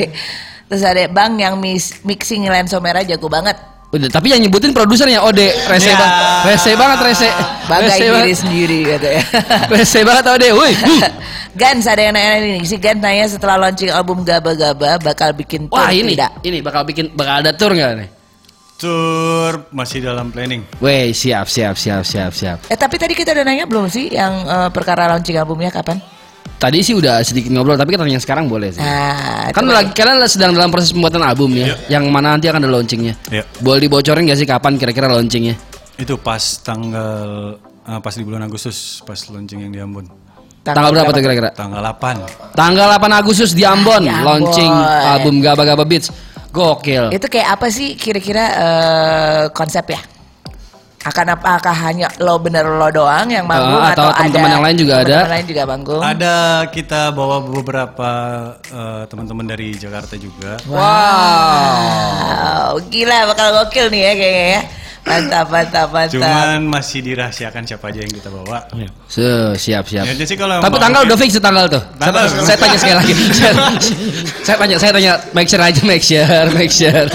[0.71, 3.60] Terus ada Bang yang mis- mixing lenso merah jago banget.
[3.91, 5.93] Udah, tapi yang nyebutin produsernya Ode, rese Ya.
[5.93, 6.17] banget,
[6.49, 7.30] rese banget rese.
[7.63, 8.38] Bangga Rese diri banget.
[8.39, 9.23] sendiri katanya.
[9.76, 10.73] Rese banget Ode, woi.
[11.62, 15.69] Gans ada yang nanya ini si Gans nanya setelah launching album Gaba Gaba bakal bikin
[15.69, 16.41] tour Wah ini, tidak?
[16.41, 18.08] ini bakal bikin bakal ada tour nggak nih?
[18.84, 20.67] Tour masih dalam planning.
[20.84, 22.58] Weh, siap, siap, siap, siap, siap.
[22.67, 26.04] Eh tapi tadi kita udah nanya belum sih yang eh, perkara launching albumnya kapan?
[26.60, 28.84] Tadi sih udah sedikit ngobrol, tapi kita tanya sekarang boleh sih.
[28.84, 32.72] Nah, kan lagi kalian sedang dalam proses pembuatan album ya, yang mana nanti akan ada
[32.72, 33.15] launchingnya.
[33.32, 33.43] Iya.
[33.60, 35.56] Boleh dibocorin gak sih kapan kira-kira launchingnya?
[36.00, 37.56] Itu pas tanggal
[37.88, 40.08] eh, pas di bulan Agustus pas launching yang di Ambon.
[40.63, 41.52] Tanggal berapa tuh kira-kira?
[41.52, 42.56] Tanggal 8.
[42.56, 44.24] Tanggal 8 Agustus di Ambon, Di Ambon.
[44.24, 44.72] launching
[45.08, 46.08] album Gaba Gaba Beats.
[46.54, 47.10] Gokil.
[47.10, 49.98] Itu kayak apa sih kira-kira eh, konsep ya?
[51.04, 54.63] Akan apakah hanya lo bener lo doang yang manggung Eh, atau atau, teman-teman ada yang
[54.63, 55.04] lain juga ada?
[55.04, 56.00] teman-teman lain juga manggung?
[56.00, 56.36] Ada
[56.72, 58.10] kita bawa beberapa
[58.63, 60.63] eh, teman-teman dari Jakarta juga.
[60.63, 64.62] Wow, gila bakal gokil nih ya kayaknya ya.
[65.04, 66.16] Mantap, mantap, mantap.
[66.16, 68.63] Cuman masih dirahasiakan siapa aja yang kita bawa.
[69.12, 70.08] Se, siap, siap.
[70.08, 71.84] Ya, jadi sih kalau Tapi tanggal udah fix tanggal tuh.
[72.00, 72.24] Tanggal.
[72.32, 73.13] Saya, saya tanya sekali lagi.
[73.39, 73.54] saya,
[74.48, 77.08] saya tanya, saya tanya, make sure aja, make sure, make sure.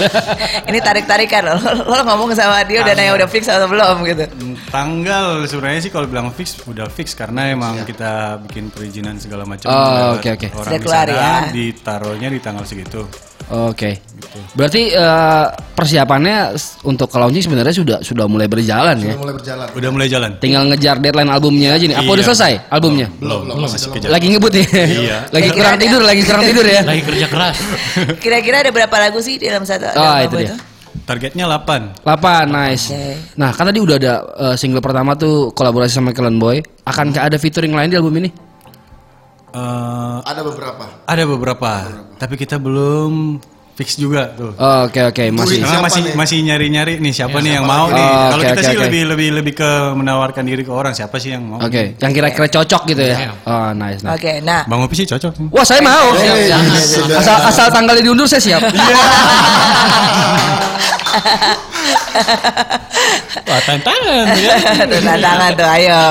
[0.69, 1.55] Ini tarik-tarikan lo.
[1.89, 4.23] Lo ngomong sama dia udah nanya udah fix atau belum gitu.
[4.69, 9.65] Tanggal sebenarnya sih kalau bilang fix udah fix karena emang kita bikin perizinan segala macam.
[9.65, 10.47] Oh, oke, oke.
[10.53, 11.33] Orang Sudah di keluar sana, ya.
[11.49, 13.01] ditaruhnya di tanggal segitu.
[13.49, 13.97] Oke.
[14.53, 19.15] Berarti eh, persiapannya untuk ke launching sebenarnya sudah sudah mulai berjalan ya.
[19.15, 19.67] Udah mulai berjalan.
[19.73, 20.29] Udah mulai jalan.
[20.37, 21.97] Tinggal ngejar deadline albumnya aja nih.
[21.97, 22.13] Apa Iya.
[22.13, 23.07] udah selesai albumnya?
[23.17, 24.09] Belum, belum masih kejar.
[24.11, 24.65] Lagi ngebut ya?
[24.65, 25.17] Iya.
[25.33, 26.81] lagi Kira-kira kurang ada- tidur, lagi kurang tidur ya?
[26.83, 27.57] Lagi kerja keras.
[28.23, 30.57] Kira-kira ada berapa lagu sih di dalam satu Oh, dalam itu album dia.
[30.99, 32.05] Targetnya 8.
[32.05, 32.85] 8, nice.
[32.93, 33.33] Oke.
[33.33, 34.13] Nah, kan tadi udah ada
[34.45, 36.61] eh, single pertama tuh kolaborasi sama Kellen Boy.
[36.85, 38.29] Akankah ada featuring lain di album ini?
[39.49, 40.85] Eh, Ada beberapa.
[41.03, 41.71] ada beberapa,
[42.15, 43.35] tapi kita belum
[43.73, 44.51] fix juga tuh.
[44.53, 45.57] Oh, Oke, oke, masih.
[45.57, 46.13] Karena Siapa masih nih?
[46.13, 47.95] masih nyari-nyari nih siapa nih yang siapa mau lagi?
[47.95, 48.03] nih.
[48.03, 48.83] Oh, Kalau oke, kita oke, sih oke.
[48.85, 51.57] lebih lebih lebih ke menawarkan diri ke orang siapa sih yang mau.
[51.57, 53.17] Oke, yang kira-kira cocok gitu ya.
[53.17, 53.31] Iya.
[53.41, 54.13] Oh, nice, nice.
[54.13, 54.61] Oke, nah.
[54.67, 55.31] Bang Opi sih cocok.
[55.49, 56.11] Wah, saya mau.
[56.13, 57.17] Eh, sudah.
[57.17, 58.61] Asal asal tanggalnya diundur saya siap.
[63.29, 64.57] Wah, tantangan ya.
[64.91, 66.01] tuh tantangan tuh ayo.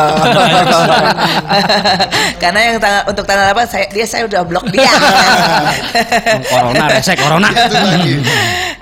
[2.43, 4.87] Karena yang tanggal, untuk tanggal apa saya dia saya udah blok dia.
[6.53, 7.51] corona resek corona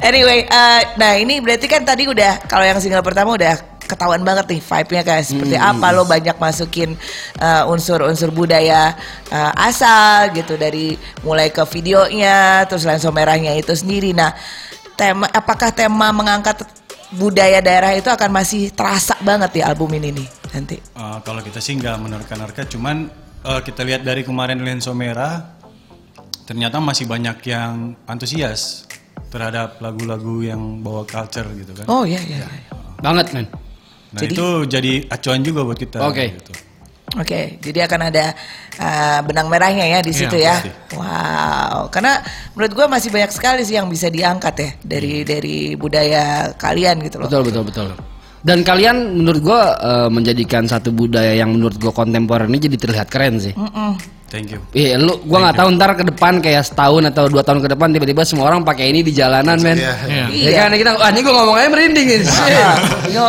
[0.04, 4.50] anyway, eh, nah ini berarti kan tadi udah kalau yang single pertama udah ketahuan banget
[4.50, 6.92] nih vibe-nya kayak seperti apa lo banyak masukin
[7.40, 8.92] eh, unsur-unsur budaya
[9.32, 14.12] eh, asal gitu dari mulai ke videonya terus lensa merahnya itu sendiri.
[14.12, 14.36] Nah,
[14.98, 16.66] tema apakah tema mengangkat
[17.14, 20.76] budaya daerah itu akan masih terasa banget di album ini nih nanti?
[20.80, 23.06] Eh, kalau kita sih nggak menerka-nerka, cuman
[23.46, 25.54] eh, kita lihat dari kemarin Lenso Merah,
[26.46, 28.86] ternyata masih banyak yang antusias
[29.30, 31.86] terhadap lagu-lagu yang bawa culture gitu kan.
[31.86, 32.42] Oh iya iya.
[32.42, 32.70] iya.
[32.96, 33.46] banget men
[34.16, 35.98] Nah jadi- itu jadi acuan juga buat kita.
[36.00, 36.32] Oke.
[36.32, 36.52] gitu.
[37.16, 38.36] Oke, jadi akan ada
[38.76, 40.56] uh, benang merahnya ya di Iya, situ ya.
[40.60, 40.70] pasti.
[40.94, 42.20] Wow, karena
[42.52, 47.16] menurut gua masih banyak sekali sih yang bisa diangkat ya dari dari budaya kalian gitu
[47.20, 47.28] loh.
[47.28, 47.88] betul betul betul
[48.46, 53.08] dan kalian menurut gua eh, menjadikan satu budaya yang menurut gua kontemporer ini jadi terlihat
[53.08, 53.56] keren sih
[54.26, 54.58] Thank you.
[54.74, 57.94] Iya, lu gua nggak tahu ntar ke depan kayak setahun atau dua tahun ke depan
[57.94, 59.78] tiba-tiba semua orang pakai ini di jalanan, men.
[59.78, 59.94] Iya.
[60.26, 60.48] Iya.
[60.50, 62.26] Ya kan kita, wah ini gua ngomong aja merinding ini.
[63.14, 63.26] Yo,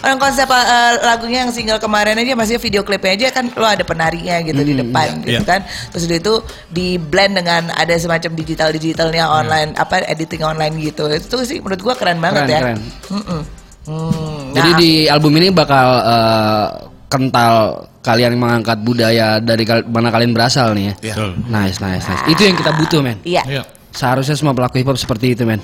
[0.00, 3.84] Orang konsep uh, lagunya yang single kemarin aja masih video klipnya aja kan lo ada
[3.84, 5.44] penarinya gitu di depan gitu Iya.
[5.44, 5.60] kan.
[5.92, 6.34] Terus udah itu
[6.72, 11.04] di blend dengan ada semacam digital digitalnya online apa editing online gitu.
[11.12, 12.60] Itu sih menurut gua keren banget Keren, ya.
[12.64, 12.78] keren.
[13.12, 13.40] Mm-mm.
[13.80, 16.66] Hmm, Jadi nah, di album ini bakal eh,
[17.10, 20.94] kental kalian mengangkat budaya dari kal- mana kalian berasal nih ya.
[21.12, 21.30] Betul.
[21.48, 22.24] Nice, nice, nice.
[22.28, 23.20] Itu yang kita butuh, men.
[23.24, 23.44] iya.
[23.44, 23.62] Iya.
[23.90, 25.58] Seharusnya semua pelaku hip hop seperti itu, men.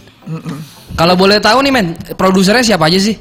[0.99, 1.87] Kalau boleh tahu nih, men,
[2.19, 3.17] produsernya siapa aja sih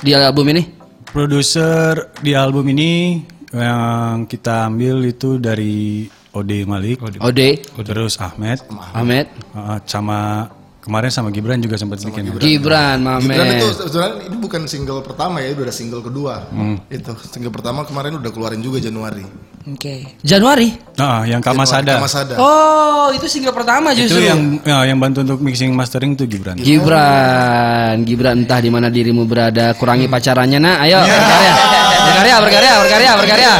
[0.00, 0.62] di album ini?
[1.08, 3.20] Produser di album ini
[3.52, 8.60] yang kita ambil itu dari Ode Malik, Ode, terus Ahmed,
[8.92, 10.44] Ahmed, uh, sama
[10.88, 12.32] kemarin sama Gibran juga sempat bikin.
[12.40, 13.28] Gibran, Mamet.
[13.28, 16.48] Gibran itu sebenarnya ini bukan single pertama ya, itu udah single kedua.
[16.88, 19.22] Itu single pertama kemarin udah keluarin juga Januari.
[19.68, 20.16] Oke.
[20.24, 20.72] Januari.
[20.96, 22.00] Nah, yang Kamasada.
[22.00, 22.40] Kamasada.
[22.40, 24.24] Oh, itu single pertama Itu justru.
[24.24, 26.56] yang ya, yang bantu untuk mixing mastering itu Gibran.
[26.56, 30.88] Gibran, Gibran entah di mana dirimu berada, kurangi pacarannya nak.
[30.88, 31.52] Ayo berkarya,
[32.00, 33.52] berkarya, berkarya, berkarya, berkarya.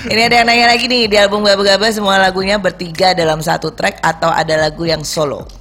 [0.00, 4.00] Ini ada yang nanya lagi nih di album Gaba-Gaba semua lagunya bertiga dalam satu track
[4.00, 5.59] atau ada lagu yang solo?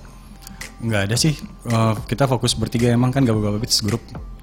[0.80, 1.36] Enggak ada sih.
[1.65, 4.00] Eh, kita fokus bertiga emang kan gabung-gabung beats grup.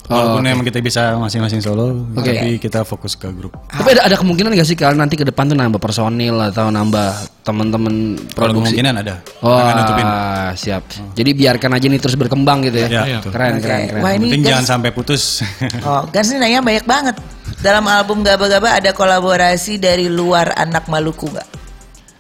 [0.06, 2.30] Oh, Walaupun emang kita bisa masing-masing solo, Oke.
[2.30, 3.50] tapi kita fokus ke grup.
[3.66, 7.26] Tapi ada, ada kemungkinan gak sih kalian nanti ke depan tuh nambah personil atau nambah
[7.42, 8.78] teman-teman Kalau produksi?
[8.78, 9.18] kemungkinan ada.
[9.42, 10.06] Nutupin.
[10.06, 10.86] Wah, siap.
[11.10, 12.86] Jadi biarkan aja nih terus berkembang gitu ya.
[12.86, 13.18] Ya, Iya.
[13.18, 13.30] betul.
[13.34, 13.62] Keren, Oke.
[13.66, 14.02] keren, keren.
[14.06, 15.42] Wah, ini Penting jangan sampai putus.
[15.82, 17.16] Oh, Gans ini nanya banyak banget.
[17.58, 21.65] Dalam album Gaba-Gaba ada kolaborasi dari luar anak Maluku nggak?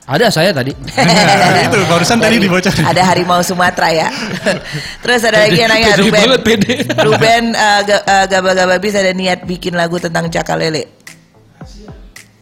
[0.06, 0.70] Ada saya tadi.
[1.66, 2.86] itu barusan tadi dibocorin.
[2.86, 4.08] Ada harimau Sumatera ya.
[5.02, 6.26] Terus ada lagi yang nanya Ruben.
[7.02, 10.95] Ruben uh, Ga- Gaba-Gaba bis ada niat bikin lagu tentang cakalele.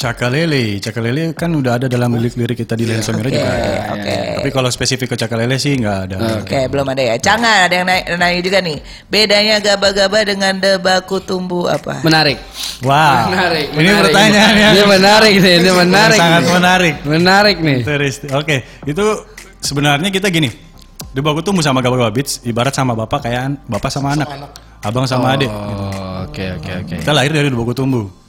[0.04, 3.72] Cakalele, Cakalele kan udah ada dalam lirik-lirik kita di Lensa Merah Oke, juga ada.
[3.96, 4.16] oke.
[4.36, 6.16] Tapi kalau spesifik ke Cakalele sih nggak ada.
[6.44, 7.14] Oke, belum ada ya.
[7.16, 8.76] Jangan ada yang nanya, nanya juga nih.
[9.08, 12.04] Bedanya Gaba-Gaba dengan debaku tumbuh apa?
[12.04, 12.36] Menarik.
[12.84, 13.66] Wow, Menarik.
[13.72, 14.02] ini menarik.
[14.04, 16.18] pertanyaan yang Ini menarik nih, ini menarik.
[16.20, 16.52] sangat nih.
[16.52, 16.94] menarik.
[17.08, 17.78] Menarik nih.
[17.80, 18.30] Interesting.
[18.36, 19.04] Oke, itu
[19.64, 20.52] sebenarnya kita gini.
[21.16, 24.28] Debu aku tumbuh sama Gaba Beats, ibarat sama bapak kayak bapak sama anak,
[24.84, 25.48] abang sama adik.
[25.48, 25.80] gitu.
[25.80, 26.94] Oh, oke oke oke.
[27.00, 28.23] Kita lahir dari Debu aku tumbuh.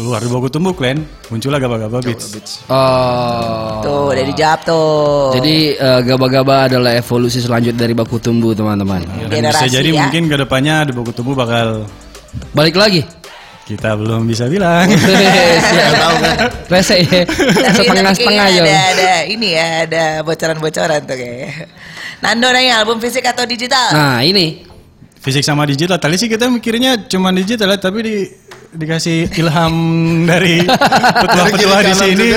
[0.00, 2.64] Keluar Debu aku tumbuh, klan, muncullah Gaba Gaba Beats.
[2.72, 3.84] Oh.
[3.84, 5.36] Tuh, udah dijawab tuh.
[5.36, 9.04] Jadi eh, gaba-gaba adalah evolusi selanjut dari baku tumbuh teman-teman.
[9.28, 10.08] Dan bisa Generasi jadi ya.
[10.08, 11.84] mungkin ke depannya Debu aku tumbuh bakal
[12.56, 13.04] Balik lagi.
[13.68, 14.88] kita belum bisa bilang.
[15.68, 16.72] Siap.
[16.72, 17.20] Rese ya.
[17.76, 18.64] Setengah-setengah Tapi ya.
[18.64, 21.68] Ada, ada ini ya, ada bocoran-bocoran tuh kayaknya.
[22.24, 23.92] Nando nanya album fisik atau digital?
[23.92, 24.64] Nah ini
[25.20, 26.00] Fisik sama digital.
[26.00, 28.16] Tadi sih kita mikirnya cuma digital ya, tapi di
[28.70, 29.74] dikasih ilham
[30.24, 32.28] dari petua-petua di sini.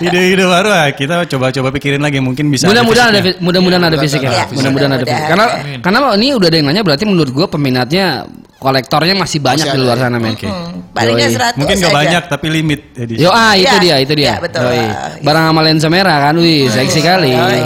[0.00, 2.66] Ide-ide baru ah, kita coba-coba pikirin lagi mungkin bisa.
[2.66, 4.30] mudah-mudahan ada mudah-mudahan ada Iya, fisiknya.
[4.32, 5.24] iya, Mudah-mudahan ada fisik.
[5.28, 5.44] Karena
[5.78, 8.24] karena ini udah ada yang nanya berarti menurut gua peminatnya
[8.56, 10.38] kolektornya masih banyak di luar sana men.
[10.38, 11.28] Hmm, palingnya.
[11.54, 13.12] 100 Mungkin gak banyak tapi limit jadi.
[13.18, 14.24] Yo ah itu Iya, dia itu dia.
[14.24, 14.62] iya, betul.
[14.64, 14.78] Yoi.
[14.86, 17.34] Ah, Barang sama lensa merah kan, wih seksi kali.
[17.34, 17.60] Yoi,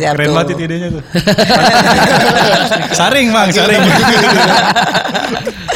[0.00, 0.34] siap Keren tuh.
[0.34, 1.02] banget itu idenya tuh.
[2.98, 3.80] saring bang, saring.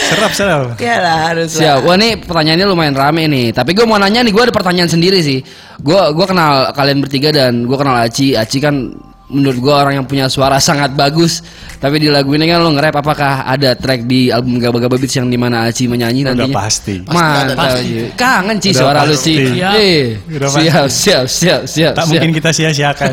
[0.09, 0.65] serap serap.
[0.81, 1.61] Iyalah harus lah.
[1.61, 1.79] Siap.
[1.85, 3.47] Wah ini pertanyaannya lumayan rame nih.
[3.53, 5.45] Tapi gue mau nanya nih, gue ada pertanyaan sendiri sih.
[5.85, 8.33] Gue gua kenal kalian bertiga dan gue kenal Aci.
[8.33, 11.41] Aci kan menurut gue orang yang punya suara sangat bagus.
[11.81, 15.17] Tapi di lagu ini kan lo nge-rap apakah ada track di album Gaba Gaba Beats
[15.17, 16.57] yang di mana Aci menyanyi Udah nantinya?
[16.57, 16.95] pasti.
[17.05, 17.81] Mantap.
[17.81, 18.13] Ci.
[18.17, 19.33] Kangen Ci suara lu pasti.
[19.37, 19.45] Ci.
[19.57, 19.73] Siap.
[19.77, 22.13] Eh, Udah siap, siap, siap, siap, Tak siap.
[22.13, 23.09] mungkin kita sia-siakan.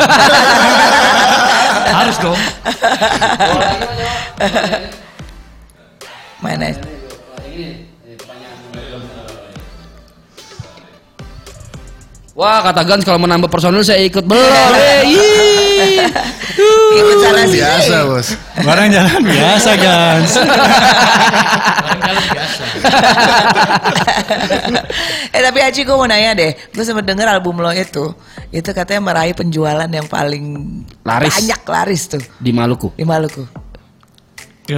[1.91, 2.39] Harus dong.
[6.41, 6.71] Mana?
[12.31, 14.39] Wah kata Gans kalau menambah personil saya ikut belum.
[16.91, 17.57] Ikut salah sih.
[17.57, 18.27] Biasa bos.
[18.61, 20.19] Barang jalan biasa kan.
[21.81, 22.63] Barangkali biasa.
[25.31, 28.13] eh tapi Aci gue mau nanya deh, gue sempat denger album lo itu,
[28.49, 30.43] itu katanya meraih penjualan yang paling
[31.01, 31.31] Laris.
[31.33, 32.91] banyak laris tuh Di Maluku.
[32.93, 33.43] di Maluku.
[34.69, 34.77] Ya,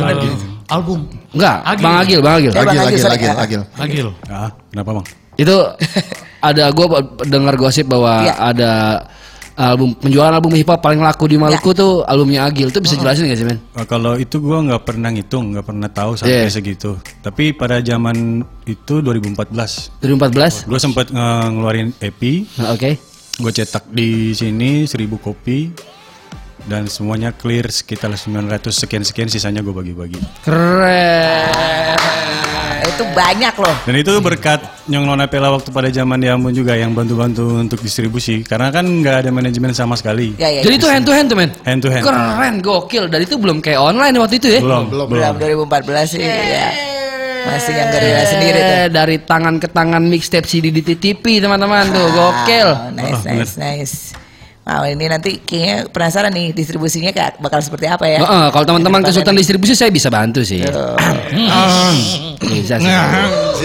[0.72, 1.84] album Enggak, Agil.
[1.84, 2.50] Bang Agil, Bang Agil.
[2.50, 4.08] Ya, Bang Agil, Agil, agil, agil, agil.
[4.26, 5.06] Ah, kenapa bang?
[5.44, 5.56] Itu
[6.40, 6.86] ada gue
[7.26, 8.34] dengar gosip bahwa Iya.
[8.40, 8.72] ada
[9.54, 12.70] album penjualan album hip hop paling laku di Maluku tuh albumnya Agil.
[12.70, 13.62] Itu bisa jelasin gak sih men?
[13.74, 16.50] Eh, kalau itu gua nggak pernah ngitung, nggak pernah tahu sampai Iya.
[16.50, 16.98] segitu.
[17.20, 20.66] Tapi pada zaman itu 2014, 2014.
[20.66, 22.22] gue sempat eh, ngeluarin EP,
[22.58, 22.98] Nah, Oke.
[23.34, 25.70] gue cetak di sini 1000 kopi
[26.64, 30.22] dan semuanya clear sekitar 900 sekian sekian sisanya gue bagi-bagi.
[30.42, 31.52] Keren.
[32.84, 33.76] Eh, itu banyak loh.
[33.88, 37.80] Dan itu berkat Nyong Nona Pela waktu pada zaman di Ambon juga yang bantu-bantu untuk
[37.80, 40.36] distribusi karena kan nggak ada manajemen sama sekali.
[40.36, 41.56] Ya, ya, Jadi itu hand to hand tuh men?
[41.64, 42.04] Hand to hand.
[42.04, 43.08] Keren, gokil.
[43.08, 44.60] Dan itu belum kayak online waktu itu ya?
[44.60, 45.40] Belum, Belum, belum.
[45.40, 46.68] belum 2014 sih ya.
[47.44, 48.76] Masih yang gerila sendiri tuh.
[48.84, 52.70] Eh, Dari tangan ke tangan mixtape CD di TTP teman-teman tuh, gokil.
[52.72, 53.96] Wow, nice, Oh, nice, nice.
[54.64, 58.24] Wow, ini nanti kayaknya penasaran nih distribusinya kayak bakal seperti apa ya?
[58.24, 60.64] Heeh, kalau teman-teman kesulitan distribusi saya bisa bantu sih.
[62.40, 62.92] bisa sih.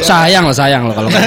[0.03, 1.07] Sayang loh, sayang loh kalau.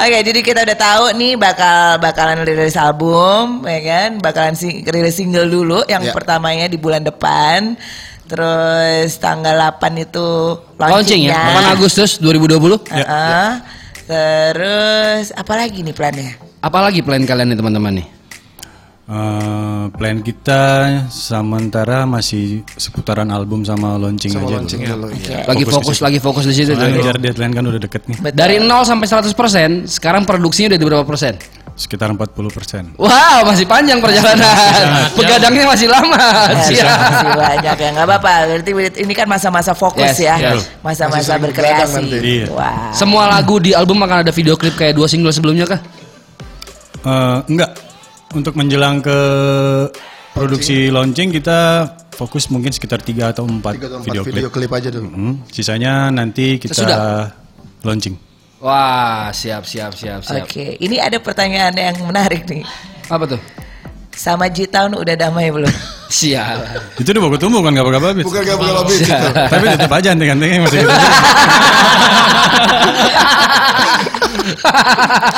[0.00, 4.10] Oke, jadi kita udah tahu nih bakal bakalan rilis album, ya kan?
[4.16, 6.16] Bakalan sing, rilis single dulu yang Ya.
[6.16, 7.76] pertamanya di bulan depan.
[8.24, 11.66] Terus tanggal 8 itu Launching ya, launchingnya.
[11.66, 12.78] 8 Agustus 2020.
[12.88, 13.50] Heeh.
[14.10, 16.34] Terus apa lagi nih plannya?
[16.58, 18.06] Apalagi plan kalian nih teman-teman nih?
[19.10, 20.62] Eh, plan kita
[21.10, 24.54] sementara masih seputaran album sama launching Sama aja.
[24.58, 25.10] launching dulu.
[25.10, 25.14] dulu.
[25.14, 25.46] Iya.
[25.50, 26.74] Lagi fokus, lagi fokus di situ.
[26.74, 28.18] Nah, deadline kan udah deket nih.
[28.22, 28.38] Betul.
[28.38, 31.34] Dari 0 sampai 100 persen, sekarang produksinya udah di berapa persen?
[31.80, 32.92] Sekitar 40 persen.
[33.00, 35.08] Wow, masih panjang perjalanan.
[35.16, 36.20] Begadangnya masih lama.
[36.52, 36.92] Masih, Siap.
[36.92, 38.32] masih banyak ya nggak apa-apa.
[38.52, 40.68] Berarti ini kan masa-masa fokus Yes, ya, yes.
[40.84, 42.04] masa-masa Masih berkreasi.
[42.20, 42.46] Iya.
[42.52, 42.92] Wah.
[42.92, 45.80] Semua lagu di album akan ada video klip kayak dua single sebelumnya kah?
[47.00, 47.72] Eh, enggak.
[48.36, 49.18] Untuk menjelang ke
[50.30, 54.68] produksi launching kita fokus mungkin sekitar 3 atau 4 Tiga atau empat video, video, klip.
[54.68, 55.08] klip aja dulu.
[55.08, 57.32] Hmm, sisanya nanti kita Sesudah.
[57.82, 58.29] launching.
[58.60, 60.44] Wah, siap, siap, siap, siap.
[60.44, 62.60] Oke, ini ada pertanyaan yang menarik nih.
[63.08, 63.40] Apa tuh?
[64.12, 65.72] Sama G-Town udah damai belum?
[66.10, 66.98] Siap.
[67.00, 68.26] Itu udah baku tumbuh kan gak habis.
[68.26, 69.14] Bukan gak bakal habis gitu.
[69.30, 70.90] Tapi tetap aja anting-antingnya masih gitu.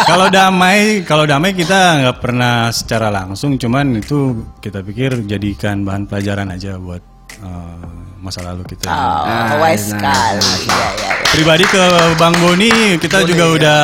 [0.09, 6.09] kalau damai, kalau damai kita nggak pernah secara langsung, cuman itu kita pikir jadikan bahan
[6.09, 7.77] pelajaran aja buat eh,
[8.21, 8.87] masa lalu kita.
[8.87, 10.47] Oh, wise nice, sekali.
[10.69, 11.13] Ya, ya, ya.
[11.33, 11.85] Pribadi ke
[12.21, 13.81] Bang Boni, kita juga udah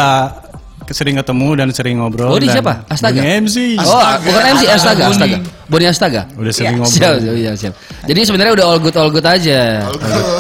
[0.89, 2.33] sering ketemu dan sering ngobrol.
[2.33, 2.85] Boni siapa?
[2.89, 3.21] Astaga?
[3.21, 3.77] Boni MC.
[3.81, 5.37] Oh, bukan MC Astaga, Astaga.
[5.69, 6.23] Boni Astaga.
[6.37, 6.81] Udah sering Iya.
[6.81, 6.97] ngobrol.
[6.97, 7.75] Siap, siap, siap, siap.
[8.09, 9.85] Jadi sebenarnya udah all good, all good aja.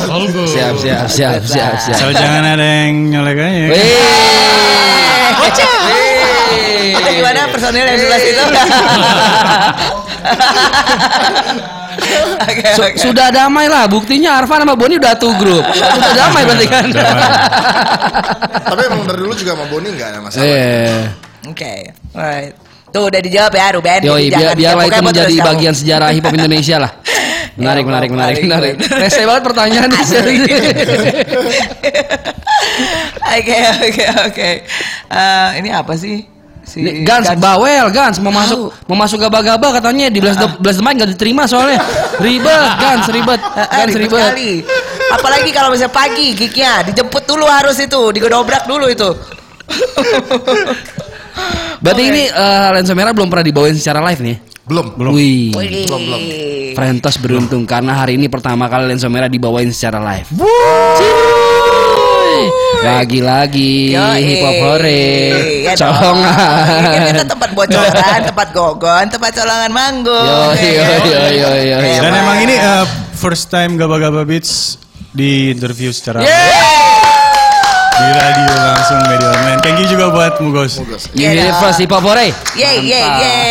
[0.08, 0.48] All good.
[0.48, 1.96] Siap, siap, siap, siap, siap.
[2.00, 3.66] Asal jangan ada yang nyolek aja.
[3.68, 4.00] Wih.
[6.96, 8.44] Itu gimana personil yang sebelah situ?
[12.78, 12.94] Su- oke.
[12.96, 15.64] sudah damai lah, buktinya Arfan sama Boni udah tuh grup.
[15.98, 16.84] Sudah damai berarti kan.
[18.64, 20.46] Tapi emang dari dulu juga sama Boni nggak ada masalah.
[20.46, 21.02] Eh,
[21.48, 21.72] Oke,
[22.14, 22.52] alright.
[22.88, 24.00] Tuh udah dijawab ya Ruben.
[24.00, 26.92] yoi, biar biarlah itu kepo-kepo menjadi bagian sejarah hip hop Indonesia lah.
[27.58, 29.00] Menarik, Ya menarik, menarik, menarik, menarik.
[29.04, 29.90] Rese banget pertanyaan.
[33.28, 34.50] Oke oke oke.
[35.10, 36.37] Eh, Ini apa sih?
[36.68, 40.78] Si Nih, Gans, bawel, Gans mau masuk mau masuk gaba-gaba katanya di Blast the, Blast
[40.78, 41.80] the Mic nggak diterima soalnya.
[42.20, 43.40] Ribet, Gans, ribet.
[43.40, 44.20] Eh, eh, Gans ribet ribet.
[44.20, 44.50] sekali.
[45.08, 49.08] Apalagi kalau misalnya pagi gignya dijemput dulu harus itu, digedobrak dulu itu.
[51.82, 54.36] Berarti ini eh, lensa merah belum pernah dibawain secara live nih.
[54.68, 54.92] Belum.
[55.00, 55.12] Belum.
[55.16, 55.56] Wih.
[55.56, 55.88] Wih.
[55.88, 56.20] Belum, belum.
[56.76, 60.28] Frentos beruntung karena hari ini pertama kali lensa merah dibawain secara live.
[60.36, 61.67] Ciii.
[62.78, 65.06] Lagi-lagi hip hop hore,
[65.64, 66.34] Ya colongan.
[66.78, 70.54] Ini kan kita tempat bocoran, tempat gogon, tempat colongan manggung.
[70.54, 72.00] Yo, ya yo, yo, yo, yo, yo.
[72.00, 72.22] Dan Emang.
[72.24, 74.78] emang ini eh, first time Gaba-Gaba Beats
[75.10, 76.22] di interview secara
[77.98, 79.58] di radio langsung media online.
[79.58, 80.78] Thank you juga buat Mugos.
[81.18, 82.30] Iya Universe hip hop hore.
[82.54, 83.50] Yeay, yeay, yeay.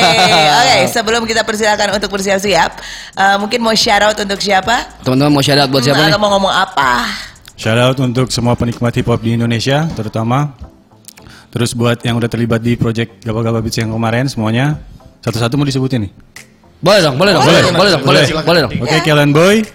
[0.56, 2.72] Oke, sebelum kita persilakan untuk bersiap-siap,
[3.14, 4.88] eh, mungkin mau shout out untuk siapa?
[5.04, 6.22] Teman-teman mau shout out buat siapa Atau nih?
[6.24, 6.92] mau ngomong apa?
[7.58, 10.54] Shout out untuk semua penikmat hip hop di Indonesia terutama.
[11.50, 14.78] Terus buat yang udah terlibat di project Gaba-Gaba Beats yang kemarin semuanya.
[15.26, 16.12] Satu-satu mau disebutin nih.
[16.78, 18.74] Boleh dong, boleh dong, boleh dong, boleh dong, boleh, boleh dong.
[18.86, 19.66] Oke, Kellen Boy,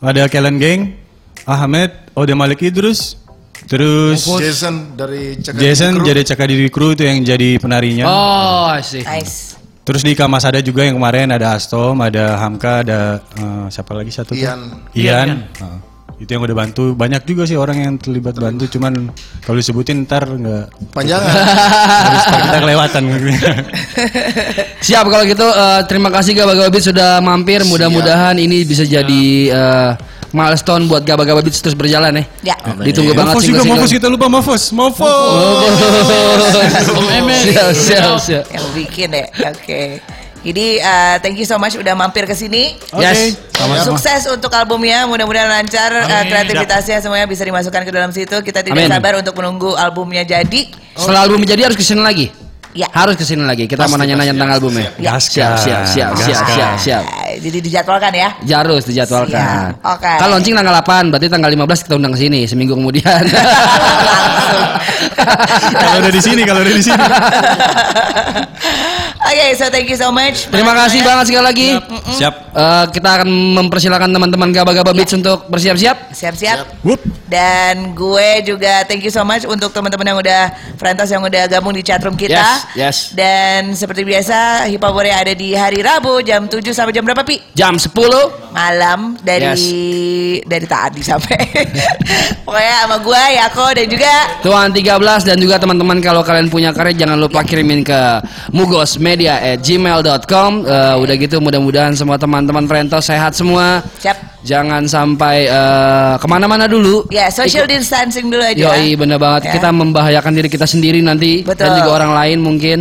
[0.00, 0.96] ada Kellen Gang,
[1.44, 3.20] Ahmed, Ode Malik Idrus,
[3.68, 6.08] terus Jason dari Cakar Jason Kru.
[6.08, 8.08] jadi Cakadiri Crew itu yang jadi penarinya.
[8.08, 9.04] Oh, I see.
[9.04, 9.60] Nice.
[9.84, 14.16] Terus di Kamas ada juga yang kemarin ada Astom, ada Hamka, ada eh, siapa lagi
[14.16, 14.40] satu tuh?
[14.40, 14.88] Ian.
[14.96, 15.28] Ian.
[15.60, 15.91] Ah,
[16.22, 16.94] itu yang udah bantu.
[16.94, 19.10] Banyak juga sih orang yang terlibat bantu, cuman
[19.42, 20.64] kalau disebutin ntar nggak
[20.94, 23.02] harus ntar kita kelewatan.
[24.86, 27.66] Siap kalau gitu eh, terima kasih Gaba Gaba Beats sudah mampir.
[27.66, 29.90] Mudah-mudahan ini bisa jadi eh,
[30.30, 32.54] milestone buat Gaba Gaba Beats terus berjalan ya.
[32.54, 32.56] Ya.
[32.86, 33.62] Ditunggu banget Mofos juga.
[33.66, 35.10] Mofos kita lupa Mofos, Mofos.
[35.10, 35.66] Oh,
[37.50, 38.44] siap, siap, siap.
[38.46, 39.26] Yang bikin ya.
[39.50, 39.98] Oke.
[40.42, 42.74] Jadi uh, thank you so much udah mampir ke sini.
[42.90, 43.38] Oke, Yes.
[43.54, 43.86] sama-sama.
[43.94, 48.34] Sukses untuk albumnya, mudah-mudahan lancar uh, kreativitasnya semuanya bisa dimasukkan ke dalam situ.
[48.42, 48.90] Kita tidak Amin.
[48.90, 50.66] sabar untuk menunggu albumnya jadi.
[50.98, 52.26] Setelah album jadi harus ke sini lagi.
[52.72, 52.88] Ya.
[52.88, 53.68] Harus ke sini lagi.
[53.68, 54.88] Kita mau nanya-nanya tentang albumnya.
[54.96, 55.20] Ya.
[55.20, 57.02] Siap, siap, siap, siap, siap, siap.
[57.04, 58.28] Uh, jadi dijadwalkan ya.
[58.42, 59.76] Ya, Harus dijadwalkan.
[59.76, 60.12] Siap, oke.
[60.18, 63.22] Kan launching tanggal 8, berarti tanggal 15 kita undang ke sini seminggu kemudian.
[65.72, 66.98] Kalau udah di sini, kalau udah di sini.
[69.20, 70.48] Oke, so thank you so much.
[70.48, 71.68] Terima kasih banget sekali lagi.
[72.16, 72.34] Siap.
[72.52, 73.28] Eh, kita akan
[73.60, 76.12] mempersilahkan teman-teman Gaba-Gaba Beats untuk bersiap-siap.
[76.12, 76.84] Siap-siap.
[77.32, 80.42] Dan gue juga thank you so much untuk teman-teman yang udah
[80.76, 82.36] Frentos yang udah gabung di chatroom kita.
[82.76, 82.96] Yes, yes.
[83.16, 87.24] Dan seperti biasa Hip Hop Warrior ada di hari Rabu jam 7 sampai jam berapa
[87.24, 87.40] Pi?
[87.56, 87.88] Jam 10
[88.52, 89.72] Malam dari
[90.44, 91.40] dari tadi sampai
[92.44, 94.92] pokoknya sama gue Yako dan juga Tuan 13
[95.24, 98.00] dan juga teman-teman kalau kalian punya karya jangan lupa kirimin ke
[98.52, 104.16] mugosmedia at gmail.com Eh, Udah gitu mudah-mudahan semua teman-teman Frentos sehat semua siap.
[104.42, 108.74] Jangan sampai eh, ke mana-mana dulu Ya, social distancing dulu aja.
[108.74, 109.52] Yoi bener banget Ya.
[109.56, 111.66] Kita membahayakan diri kita sendiri nanti Betul.
[111.66, 112.78] Dan juga orang lain mungkin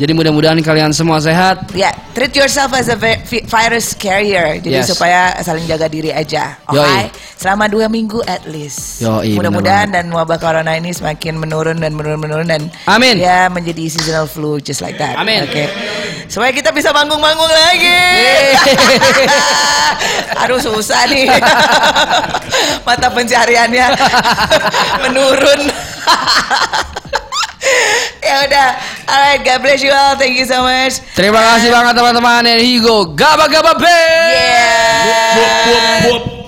[0.00, 4.56] Jadi mudah-mudahan kalian semua sehat Ya, treat yourself as a vi- vi- virus carrier.
[4.56, 4.88] Jadi Yes.
[4.88, 6.56] supaya saling jaga diri aja.
[6.64, 6.80] Oke.
[6.80, 7.12] Yoi.
[7.36, 9.00] Selama dua minggu at least.
[9.00, 13.16] Yoi, Mudah-mudahan dan wabah corona ini semakin menurun dan menurun menurun dan Amin.
[13.16, 15.20] ya menjadi seasonal flu just like that.
[15.20, 15.44] Amin.
[15.44, 15.68] Oke.
[16.26, 18.00] Supaya kita bisa manggung-manggung lagi.
[20.40, 21.28] Aduh susah nih.
[22.88, 23.86] Mata pencariannya
[25.04, 25.60] menurun.
[28.26, 28.68] ya udah.
[29.06, 30.14] Alright, God bless you all.
[30.16, 31.02] Thank you so much.
[31.14, 34.38] Terima kasih banget teman-teman And here you go Gaba-gaba Beats
[35.10, 36.39] Yeah.